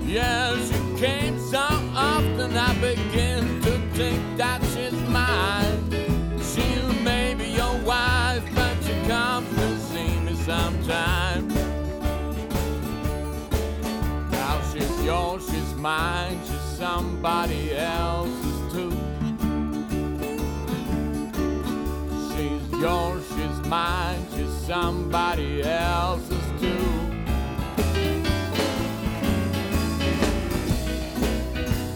Yeah, 0.04 0.56
she 0.66 1.00
came 1.00 1.38
so 1.38 1.64
often 1.94 2.56
I 2.56 2.74
begin 2.80 3.62
to 3.62 3.78
think 3.94 4.36
that 4.38 4.60
she's 4.74 5.00
mine. 5.08 5.88
She's 6.38 7.00
maybe 7.04 7.44
your 7.44 7.78
wife, 7.82 8.42
but 8.52 8.74
she 8.82 8.94
comes 9.06 9.48
to 9.54 9.78
see 9.78 10.18
me 10.18 10.34
sometimes. 10.34 11.54
Now 14.32 14.60
she's 14.72 15.04
yours, 15.04 15.46
she's 15.48 15.74
mine, 15.74 16.40
she's 16.44 16.60
somebody 16.76 17.71
yours, 22.82 23.24
she's 23.28 23.68
mine, 23.68 24.26
she's 24.34 24.50
somebody 24.66 25.62
else's 25.62 26.46
too. 26.60 26.84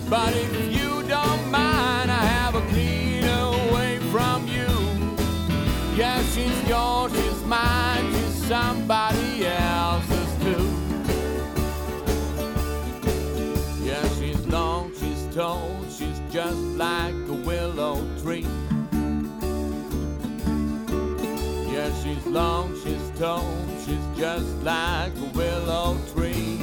But 0.08 0.32
if 0.36 0.52
you 0.72 1.02
don't 1.08 1.50
mind, 1.50 2.08
I 2.08 2.22
have 2.36 2.54
a 2.54 2.60
clean 2.68 3.24
away 3.24 3.98
from 4.12 4.46
you. 4.46 4.68
Yeah, 5.96 6.22
she's 6.22 6.68
yours, 6.68 7.10
she's 7.12 7.42
mine, 7.42 8.12
she's 8.12 8.46
somebody 8.46 9.05
tall, 23.18 23.50
she's 23.84 24.04
just 24.18 24.62
like 24.62 25.12
a 25.16 25.24
willow 25.34 25.96
tree. 26.12 26.58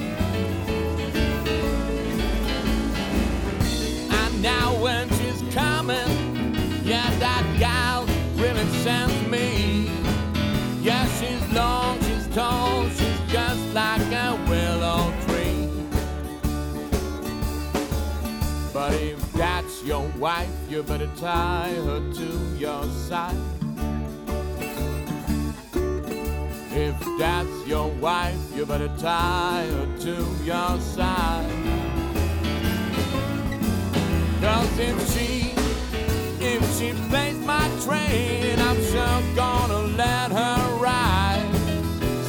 And 4.12 4.42
now 4.42 4.76
when 4.80 5.10
she's 5.10 5.42
coming, 5.54 6.54
yeah, 6.84 7.10
that 7.18 7.44
gal 7.58 8.06
really 8.36 8.68
sends 8.84 9.28
me. 9.28 9.90
Yeah, 10.82 11.08
she's 11.18 11.54
long, 11.54 12.00
she's 12.02 12.28
tall, 12.36 12.88
she's 12.90 13.32
just 13.32 13.74
like 13.74 14.02
a 14.12 14.38
willow 14.48 15.12
tree. 15.26 15.70
But 18.72 18.94
if 18.94 19.20
that's 19.34 19.84
your 19.84 20.08
wife, 20.20 20.50
you 20.70 20.84
better 20.84 21.10
tie 21.16 21.74
her 21.74 22.14
to 22.14 22.58
your 22.58 22.84
side. 22.90 23.43
If 27.02 27.18
that's 27.18 27.68
your 27.68 27.90
wife, 27.90 28.38
you 28.56 28.68
better 28.68 28.92
tie 29.00 29.66
her 29.66 29.98
to 30.02 30.16
your 30.44 30.80
side. 30.80 31.50
Cause 34.40 34.80
if 34.80 34.98
she, 35.12 35.54
if 36.40 36.62
she 36.78 36.94
plays 37.10 37.38
my 37.40 37.68
train, 37.84 38.60
I'm 38.60 38.82
sure 38.84 39.36
gonna 39.36 39.88
let 39.98 40.32
her 40.32 40.78
ride. 40.78 41.50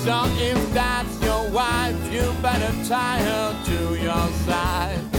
So 0.03 0.25
if 0.39 0.73
that's 0.73 1.23
your 1.23 1.51
wife, 1.51 2.13
you 2.13 2.33
better 2.41 2.73
tie 2.89 3.19
her 3.19 3.65
to 3.67 4.03
your 4.03 4.29
side. 4.47 5.14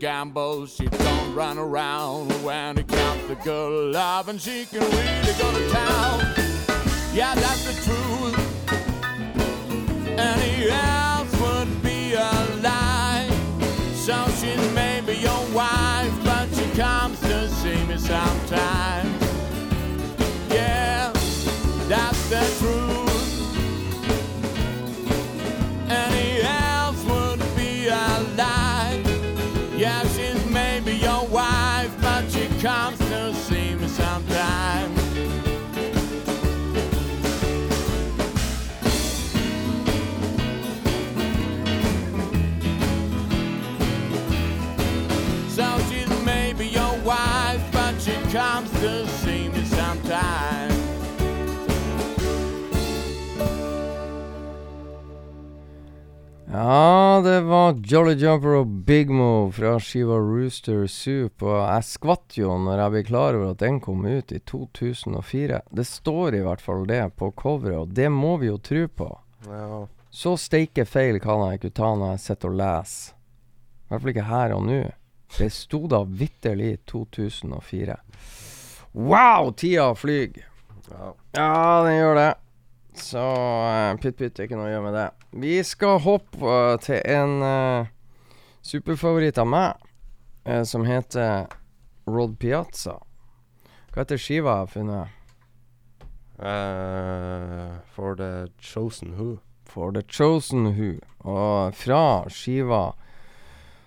Can 0.00 0.28
gamble, 0.28 0.66
she 0.66 0.86
don't 0.86 1.34
run 1.34 1.58
around 1.58 2.30
when 2.42 2.78
it 2.78 2.88
comes 2.88 3.26
to 3.26 3.34
good 3.44 3.92
love, 3.92 4.28
and 4.28 4.40
she 4.40 4.64
can 4.64 4.80
really 4.80 5.32
go 5.38 5.52
to 5.52 5.68
town. 5.70 6.20
Yeah, 7.12 7.34
that's 7.34 7.64
the 7.64 7.74
truth. 7.84 8.36
Any 10.18 10.70
else 10.70 11.40
would 11.40 11.82
be 11.82 12.14
a 12.14 12.32
lie. 12.62 13.28
So 13.94 14.26
she's 14.38 14.72
maybe 14.74 15.16
your 15.16 15.44
wife, 15.52 15.79
Ja, 56.60 57.20
det 57.24 57.40
var 57.40 57.72
Jolly 57.84 58.12
Jumper 58.12 58.58
og 58.58 58.66
Big 58.66 59.08
Mo 59.10 59.48
fra 59.50 59.78
skiva 59.80 60.18
Rooster 60.20 60.82
Soup, 60.92 61.40
og 61.40 61.54
jeg 61.56 61.86
skvatt 61.88 62.36
jo 62.36 62.52
når 62.60 62.82
jeg 62.82 62.92
ble 62.92 63.02
klar 63.08 63.38
over 63.38 63.54
at 63.54 63.62
den 63.62 63.78
kom 63.80 64.02
ut 64.04 64.34
i 64.36 64.40
2004. 64.44 65.62
Det 65.72 65.86
står 65.88 66.36
i 66.36 66.42
hvert 66.44 66.60
fall 66.60 66.84
det 66.90 66.98
på 67.16 67.30
coveret, 67.32 67.78
og 67.78 67.94
det 67.96 68.10
må 68.12 68.34
vi 68.42 68.50
jo 68.50 68.58
tro 68.60 68.82
på. 68.92 69.08
Ja. 69.46 69.78
Så 70.12 70.34
steike 70.42 70.84
feil 70.84 71.16
kan 71.24 71.46
jeg 71.46 71.62
ikke 71.62 71.72
ta 71.80 71.94
når 71.94 72.12
jeg 72.18 72.24
sitter 72.26 72.52
og 72.52 72.60
leser. 72.60 73.16
I 73.16 73.88
hvert 73.88 74.04
fall 74.04 74.14
ikke 74.16 74.28
her 74.28 74.56
og 74.58 74.68
nå. 74.68 74.78
Det 75.38 75.50
sto 75.56 75.82
da 75.88 76.02
vitterlig 76.04 76.74
2004. 76.92 77.96
Wow, 79.00 79.54
tida 79.56 79.88
flyr! 79.96 80.44
ja. 80.92 81.12
Ja, 81.40 81.52
den 81.88 82.00
gjør 82.02 82.20
det. 82.20 82.30
Så 83.00 83.20
uh, 83.20 83.96
pytt 84.00 84.18
pytt, 84.18 84.36
det 84.36 84.44
er 84.44 84.48
ikke 84.48 84.58
noe 84.60 84.68
å 84.68 84.74
gjøre 84.74 84.86
med 84.86 84.96
det. 84.98 85.06
Vi 85.42 85.54
skal 85.66 86.00
hoppe 86.04 86.56
eh, 86.56 86.76
til 86.84 86.98
en 87.06 87.36
eh, 87.46 87.90
superfavoritt 88.66 89.38
av 89.38 89.46
meg, 89.48 89.84
eh, 90.44 90.64
som 90.66 90.84
heter 90.88 91.46
Rod 92.10 92.34
Piazza. 92.42 92.98
Hva 93.90 94.02
heter 94.02 94.20
skiva 94.20 94.56
jeg 94.56 94.66
har 94.66 94.74
funnet? 94.74 95.16
Uh, 96.40 97.78
for 97.92 98.16
the 98.16 98.48
chosen 98.58 99.14
who. 99.18 99.38
For 99.70 99.92
The 99.92 100.02
Chosen 100.02 100.66
Who. 100.74 100.98
Og 101.22 101.74
fra 101.74 102.24
skiva 102.28 102.94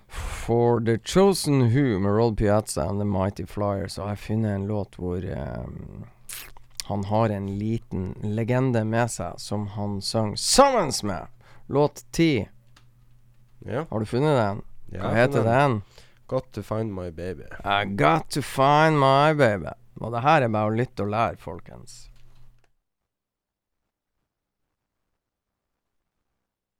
For 0.08 0.80
The 0.80 0.98
Chosen 1.04 1.60
Who 1.72 1.98
med 1.98 2.12
Rod 2.12 2.36
Piazza 2.38 2.88
and 2.88 3.00
The 3.00 3.04
Mighty 3.04 3.44
Flyers, 3.44 3.92
så 3.92 4.02
har 4.02 4.14
jeg 4.14 4.18
funnet 4.18 4.54
en 4.54 4.66
låt 4.66 4.96
hvor 4.96 5.24
eh, 5.24 5.64
han 6.84 7.04
har 7.04 7.28
en 7.28 7.46
liten 7.58 8.14
legende 8.22 8.84
med 8.84 9.10
seg 9.10 9.38
som 9.40 9.66
han 9.72 10.00
sang 10.02 10.36
sammen 10.36 10.92
med. 11.02 11.26
Låt 11.66 12.04
10. 12.12 12.48
Ja. 13.58 13.86
Har 13.90 14.00
du 14.00 14.06
funnet 14.06 14.36
den? 14.36 14.62
ja 14.92 15.00
Hva 15.00 15.14
heter 15.16 15.44
den? 15.44 15.82
Got 16.26 16.52
to 16.52 16.62
find 16.62 16.92
my 16.94 17.10
baby. 17.10 17.44
I 17.64 17.84
got 17.84 18.30
to 18.30 18.42
find 18.42 18.98
my 19.00 19.32
baby. 19.32 19.72
Og 20.00 20.12
det 20.12 20.20
her 20.24 20.42
er 20.42 20.52
bare 20.52 20.68
å 20.68 20.74
lytte 20.76 21.04
og 21.04 21.12
lære, 21.12 21.40
folkens. 21.40 22.10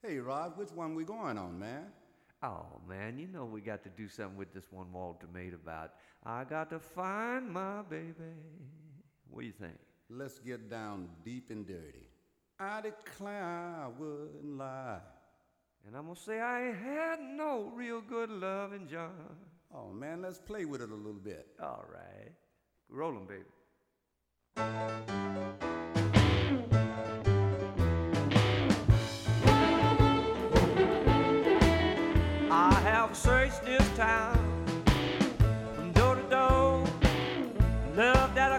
Hey, 0.02 0.18
Rod, 0.20 0.58
which 0.58 0.72
one 0.76 0.94
we 0.94 1.04
going 1.04 1.38
on, 1.38 1.58
man? 1.58 1.86
Oh 2.42 2.78
man, 2.86 3.18
you 3.18 3.26
know 3.26 3.46
we 3.46 3.62
got 3.62 3.82
to 3.84 3.90
do 3.96 4.06
something 4.06 4.36
with 4.36 4.52
this 4.52 4.70
one 4.70 4.92
Walter 4.92 5.26
made 5.32 5.54
about 5.54 5.92
I 6.26 6.44
got 6.44 6.68
to 6.70 6.78
find 6.78 7.50
my 7.50 7.80
baby. 7.88 8.36
What 9.30 9.40
do 9.40 9.46
you 9.46 9.52
think? 9.52 9.78
Let's 10.16 10.38
get 10.38 10.70
down 10.70 11.08
deep 11.24 11.50
and 11.50 11.66
dirty. 11.66 12.06
I 12.60 12.80
declare 12.82 13.42
I 13.42 13.88
wouldn't 13.98 14.56
lie. 14.56 15.00
And 15.84 15.96
I'm 15.96 16.04
gonna 16.04 16.14
say 16.14 16.38
I 16.38 16.68
ain't 16.68 16.76
had 16.76 17.20
no 17.20 17.72
real 17.74 18.00
good 18.00 18.30
loving, 18.30 18.86
John. 18.86 19.10
Oh, 19.74 19.92
man, 19.92 20.22
let's 20.22 20.38
play 20.38 20.66
with 20.66 20.82
it 20.82 20.90
a 20.90 20.94
little 20.94 21.14
bit. 21.14 21.48
All 21.60 21.84
right, 21.92 22.30
rolling, 22.88 23.26
baby. 23.26 23.42
I 32.52 32.80
have 32.84 33.16
searched 33.16 33.64
this 33.64 33.88
town 33.96 34.38
from 35.74 35.90
door 35.90 36.14
to 36.14 36.22
door. 36.30 36.84
Love 37.96 38.34
that 38.34 38.50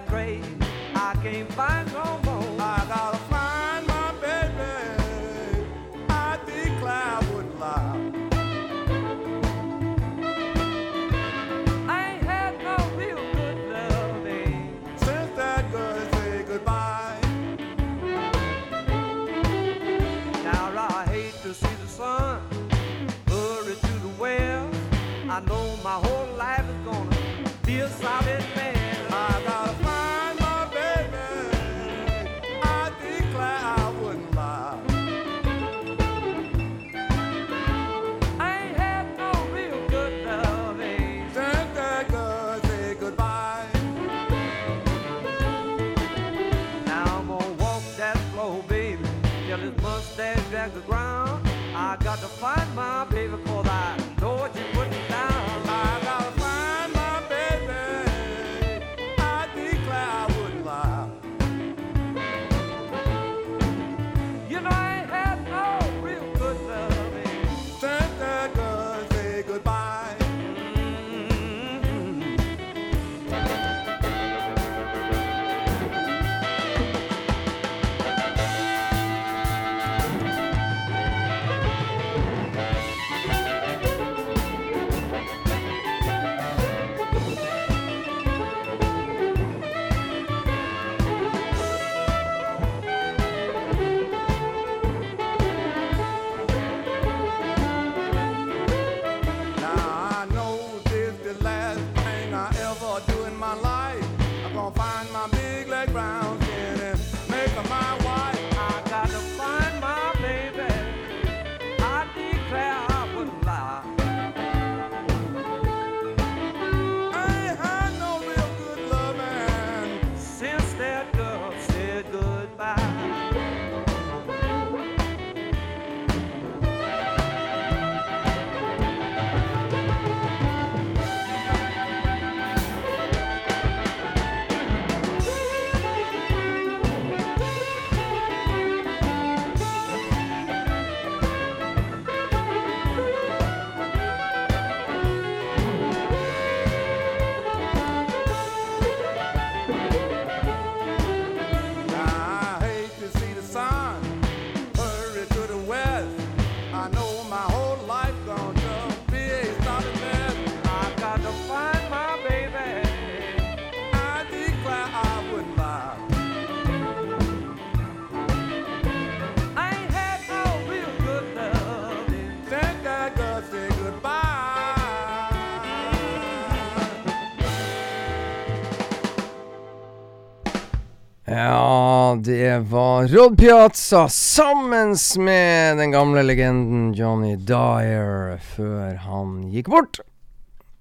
Rod 183.07 183.37
Piazza 183.37 184.09
sammen 184.09 184.95
med 185.17 185.77
den 185.77 185.91
gamle 185.91 186.23
legenden 186.23 186.93
Johnny 186.93 187.35
Dyer 187.37 188.39
før 188.41 188.95
han 189.03 189.35
gikk 189.53 189.69
bort. 189.69 189.99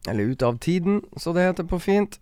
Eller 0.08 0.32
ut 0.32 0.44
av 0.46 0.56
tiden, 0.58 1.02
så 1.20 1.34
det 1.36 1.44
heter 1.44 1.68
på 1.68 1.80
fint. 1.82 2.16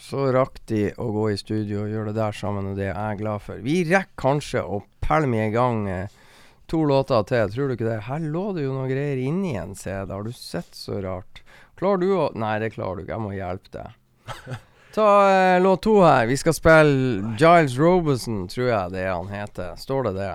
Så 0.00 0.32
rakk 0.34 0.58
de 0.66 0.88
å 0.98 1.06
gå 1.14 1.28
i 1.30 1.38
studio 1.38 1.84
og 1.84 1.92
gjøre 1.92 2.10
det 2.10 2.18
der 2.18 2.34
sammen, 2.34 2.72
og 2.72 2.80
det 2.80 2.88
er 2.88 2.98
jeg 2.98 3.20
glad 3.22 3.46
for. 3.46 3.62
Vi 3.62 3.78
rekker 3.92 4.18
kanskje 4.24 4.64
å 4.66 4.82
pælme 5.04 5.46
i 5.46 5.54
gang 5.54 5.86
eh, 5.92 6.18
to 6.66 6.82
låter 6.90 7.22
til, 7.30 7.54
tror 7.54 7.70
du 7.70 7.78
ikke 7.78 7.90
det? 7.92 8.02
Her 8.08 8.26
lå 8.26 8.48
det 8.58 8.66
jo 8.66 8.74
noe 8.74 8.90
greier 8.90 9.22
inni 9.22 9.54
en 9.60 9.78
CD, 9.78 10.10
har 10.10 10.26
du 10.26 10.34
sett 10.34 10.74
så 10.74 10.98
rart? 11.04 11.44
Klarer 11.78 12.02
du 12.02 12.10
å 12.16 12.30
Nei, 12.34 12.56
det 12.64 12.74
klarer 12.74 12.98
du 12.98 13.06
ikke, 13.06 13.20
jeg 13.20 13.28
må 13.28 13.36
hjelpe 13.38 13.76
deg. 13.78 14.62
Ta 14.94 15.30
eh, 15.30 15.62
låt 15.62 15.82
to 15.82 16.02
her. 16.02 16.26
Vi 16.26 16.36
skal 16.36 16.54
spille 16.54 17.36
Giles 17.38 17.78
Robeson, 17.78 18.48
tror 18.48 18.68
jeg 18.68 18.92
det 18.92 19.06
han 19.08 19.28
heter. 19.28 19.76
Står 19.76 20.02
det 20.02 20.12
det? 20.12 20.34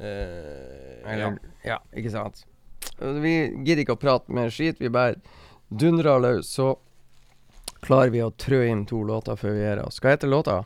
Eh, 0.00 1.02
ja. 1.02 1.08
Eller, 1.10 1.38
ja. 1.62 1.80
ikke 1.92 2.10
sant? 2.10 2.44
Vi 2.98 3.34
gidder 3.66 3.82
ikke 3.82 3.96
å 3.98 4.00
prate 4.00 4.30
mer 4.30 4.54
skit, 4.54 4.78
vi 4.78 4.92
bare 4.94 5.18
dundrer 5.68 6.22
løs. 6.22 6.52
Så 6.54 6.76
klarer 7.82 8.14
vi 8.14 8.22
å 8.22 8.30
trø 8.30 8.62
inn 8.70 8.86
to 8.86 9.02
låter 9.06 9.38
før 9.38 9.58
vi 9.58 9.66
gir 9.66 9.82
oss. 9.82 9.98
Hva 9.98 10.14
heter 10.14 10.30
låta? 10.30 10.60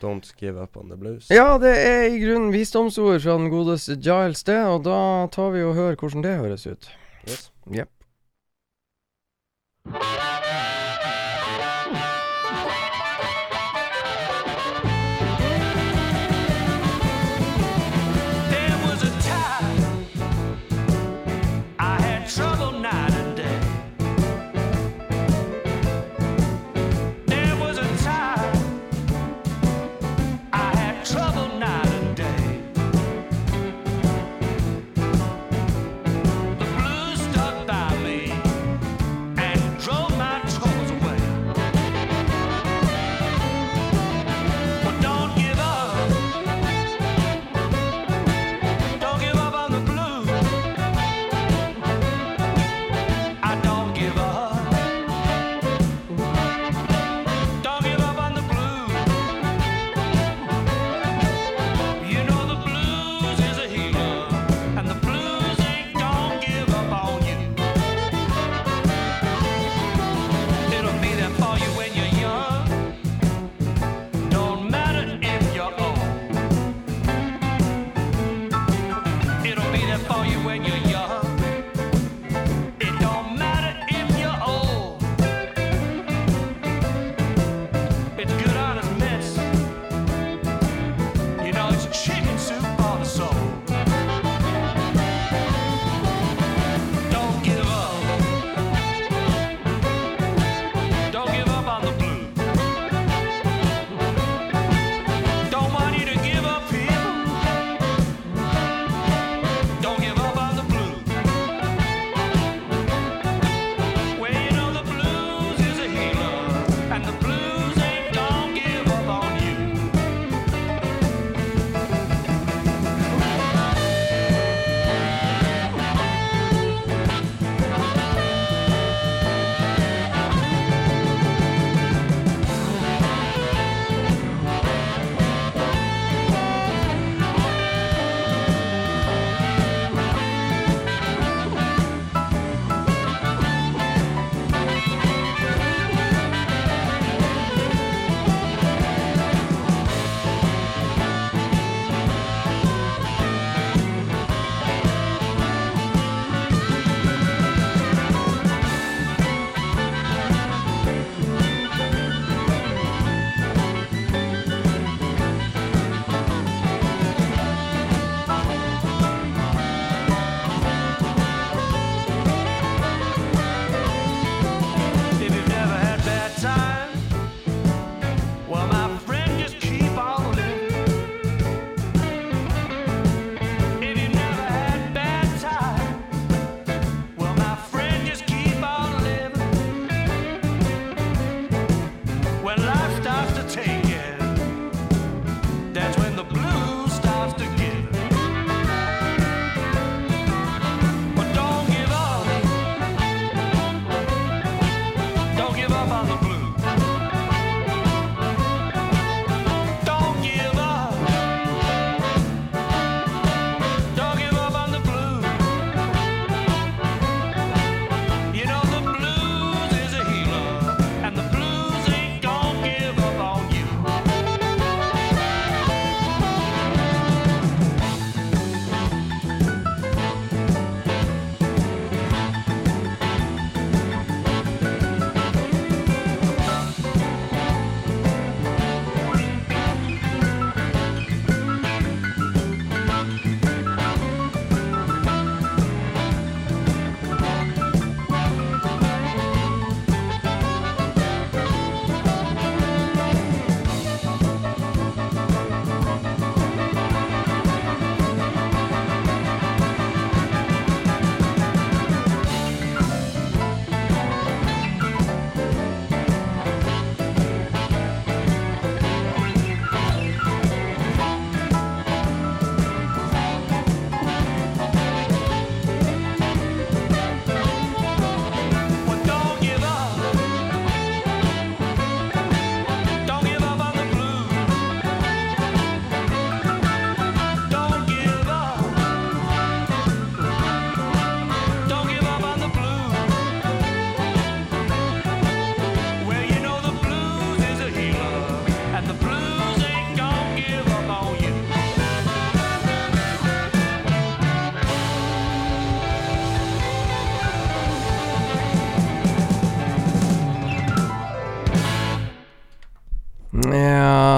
Don't 0.00 0.32
give 0.40 0.56
up 0.56 0.76
on 0.76 0.88
the 0.88 0.96
blues. 0.96 1.28
Ja, 1.30 1.58
det 1.60 1.76
er 1.78 2.08
i 2.08 2.18
grunnen 2.18 2.50
visdomsord 2.52 3.20
fra 3.22 3.36
den 3.36 3.52
godeste 3.52 4.00
Giles, 4.00 4.42
det. 4.48 4.58
Og 4.72 4.88
da 4.88 5.28
tar 5.36 5.52
vi 5.52 5.68
og 5.68 5.76
hører 5.76 6.00
hvordan 6.00 6.24
det 6.24 6.38
høres 6.40 6.66
ut. 6.66 6.90
Yes. 7.28 7.50
Jepp. 7.68 7.92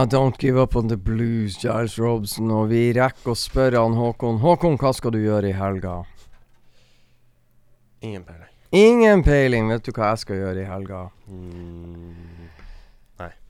Don't 0.06 0.38
Give 0.38 0.60
Up 0.60 0.76
On 0.76 0.88
The 0.88 0.96
Blues, 0.96 1.56
Giles 1.60 1.98
Robson. 1.98 2.50
Og 2.50 2.68
vi 2.72 2.88
rekker 2.96 3.32
å 3.32 3.38
spørre 3.38 3.82
han 3.82 3.96
Håkon. 3.98 4.40
Håkon, 4.42 4.78
hva 4.80 4.92
skal 4.96 5.14
du 5.14 5.20
gjøre 5.22 5.50
i 5.50 5.56
helga? 5.56 6.02
Ingen 8.04 8.24
peiling. 8.26 8.52
Ingen 8.74 9.24
peiling. 9.24 9.68
Vet 9.72 9.86
du 9.86 9.92
hva 9.96 10.12
jeg 10.12 10.24
skal 10.24 10.40
gjøre 10.42 10.64
i 10.64 10.68
helga? 10.68 11.06
Mm, 11.30 12.24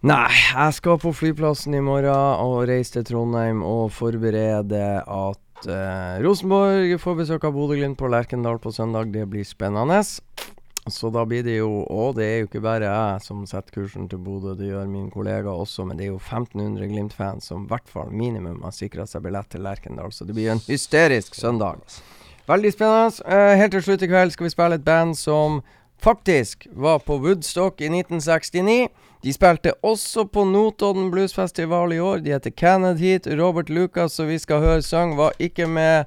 Nei, 0.04 0.28
jeg 0.28 0.72
skal 0.76 0.98
på 1.00 1.14
flyplassen 1.16 1.72
i 1.78 1.80
morgen 1.80 2.12
og 2.44 2.66
reise 2.68 2.98
til 2.98 3.06
Trondheim 3.08 3.62
og 3.64 3.86
forberede 3.96 4.82
at 5.00 5.64
uh, 5.64 6.18
Rosenborg 6.20 6.92
får 7.00 7.16
besøk 7.22 7.46
av 7.48 7.54
Bodø-Glimt 7.56 7.96
på 7.96 8.10
Lerkendal 8.12 8.60
på 8.60 8.68
søndag. 8.74 9.08
Det 9.14 9.24
blir 9.32 9.48
spennende. 9.48 10.02
Så 10.86 11.08
da 11.10 11.24
blir 11.24 11.42
det 11.42 11.56
jo 11.56 11.84
Og 11.88 12.16
det 12.18 12.24
er 12.24 12.38
jo 12.42 12.48
ikke 12.48 12.60
bare 12.64 12.88
jeg 12.90 13.22
som 13.24 13.44
setter 13.48 13.72
kursen 13.72 14.08
til 14.08 14.20
Bodø, 14.20 14.52
det 14.58 14.68
gjør 14.68 14.90
min 14.90 15.06
kollega 15.12 15.48
også, 15.48 15.86
men 15.88 15.96
det 15.96 16.08
er 16.08 16.12
jo 16.12 16.18
1500 16.20 16.90
Glimt-fans 16.90 17.48
som 17.48 17.64
i 17.64 17.70
hvert 17.70 17.88
fall 17.88 18.12
minimum 18.12 18.60
har 18.66 18.74
sikra 18.76 19.06
seg 19.08 19.24
billett 19.24 19.48
til 19.52 19.64
Lerkendal, 19.64 20.12
så 20.12 20.28
det 20.28 20.36
blir 20.36 20.52
en 20.52 20.60
hysterisk 20.66 21.34
søndag. 21.34 21.80
Veldig 22.46 22.74
spennende. 22.74 23.24
Eh, 23.24 23.54
helt 23.56 23.72
til 23.72 23.86
slutt 23.86 24.04
i 24.04 24.10
kveld 24.10 24.34
skal 24.34 24.44
vi 24.44 24.52
spille 24.52 24.76
et 24.76 24.84
band 24.84 25.16
som 25.16 25.62
faktisk 26.04 26.66
var 26.76 26.98
på 26.98 27.16
Woodstock 27.16 27.80
i 27.80 27.88
1969. 27.88 28.90
De 29.24 29.32
spilte 29.32 29.72
også 29.80 30.26
på 30.28 30.44
Notodden 30.44 31.08
Bluesfestival 31.10 31.94
i 31.96 32.00
år. 32.04 32.20
De 32.20 32.34
heter 32.34 32.52
Kenneth 32.52 33.00
Heat. 33.00 33.26
Robert 33.40 33.70
Lucas, 33.72 34.12
som 34.12 34.28
vi 34.28 34.36
skal 34.38 34.60
høre 34.60 34.82
sang, 34.82 35.16
var 35.16 35.32
ikke 35.40 35.66
med 35.66 36.04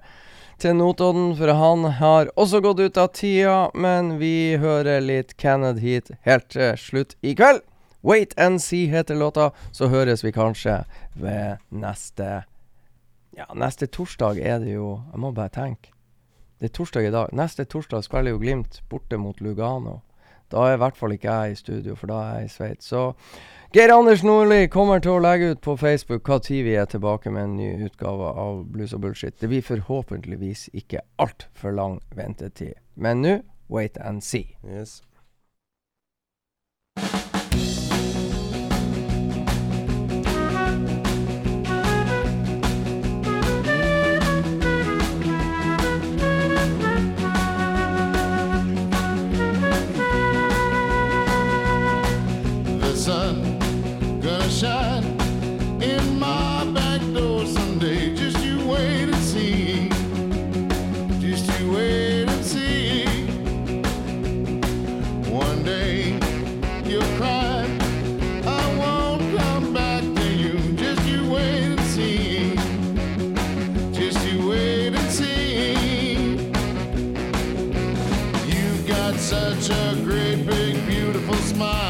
til 0.62 0.76
Notodden, 0.78 1.32
for 1.38 1.52
han 1.54 1.86
har 2.00 2.30
også 2.40 2.62
gått 2.66 2.80
ut 2.80 2.98
av 2.98 3.12
tida. 3.16 3.58
Men 3.78 4.16
vi 4.22 4.58
hører 4.62 5.04
litt 5.04 5.36
Kenneth 5.38 5.84
Heat 5.84 6.12
helt 6.28 6.48
til 6.54 6.78
slutt 6.82 7.16
i 7.22 7.36
kveld. 7.38 7.62
Wait 8.02 8.34
and 8.38 8.62
See 8.62 8.88
heter 8.88 9.16
låta. 9.16 9.52
Så 9.72 9.90
høres 9.92 10.24
vi 10.26 10.32
kanskje 10.32 10.84
ved 11.14 11.64
neste 11.70 12.46
Ja, 13.38 13.46
neste 13.54 13.86
torsdag 13.86 14.40
er 14.42 14.58
det 14.64 14.72
jo 14.74 14.96
Jeg 15.12 15.22
må 15.22 15.32
bare 15.32 15.54
tenke. 15.54 15.92
Det 16.58 16.72
er 16.72 16.74
torsdag 16.74 17.06
i 17.06 17.14
dag. 17.14 17.34
Neste 17.38 17.66
torsdag 17.66 18.06
spiller 18.06 18.34
jo 18.34 18.42
Glimt 18.42 18.82
borte 18.90 19.18
mot 19.22 19.42
Lugano. 19.42 20.00
Da 20.50 20.64
er 20.66 20.78
i 20.78 20.82
hvert 20.82 20.98
fall 20.98 21.14
ikke 21.14 21.30
jeg 21.30 21.52
i 21.52 21.60
studio, 21.60 21.96
for 21.96 22.10
da 22.10 22.18
er 22.24 22.40
jeg 22.40 22.48
i 22.48 22.54
Sveits. 22.56 22.90
Så 22.90 23.14
Geir 23.76 23.92
Anders 23.92 24.22
Nordli 24.24 24.70
kommer 24.72 25.02
til 25.04 25.18
å 25.18 25.20
legge 25.20 25.50
ut 25.52 25.60
på 25.60 25.74
Facebook 25.76 26.30
hva 26.30 26.38
tid 26.40 26.64
vi 26.64 26.78
er 26.80 26.86
tilbake 26.88 27.28
med 27.36 27.44
en 27.44 27.56
ny 27.60 27.66
utgave 27.84 28.30
av 28.40 28.62
Blues 28.72 28.94
og 28.96 29.02
bullshit. 29.04 29.36
Det 29.42 29.50
blir 29.52 29.66
forhåpentligvis 29.68 30.70
ikke 30.72 31.02
altfor 31.20 31.76
lang 31.76 31.98
ventetid. 32.16 32.80
Men 32.96 33.20
nå, 33.26 33.34
wait 33.68 34.00
and 34.00 34.24
see. 34.24 34.56
yes. 34.64 35.02
Smile. 81.58 81.87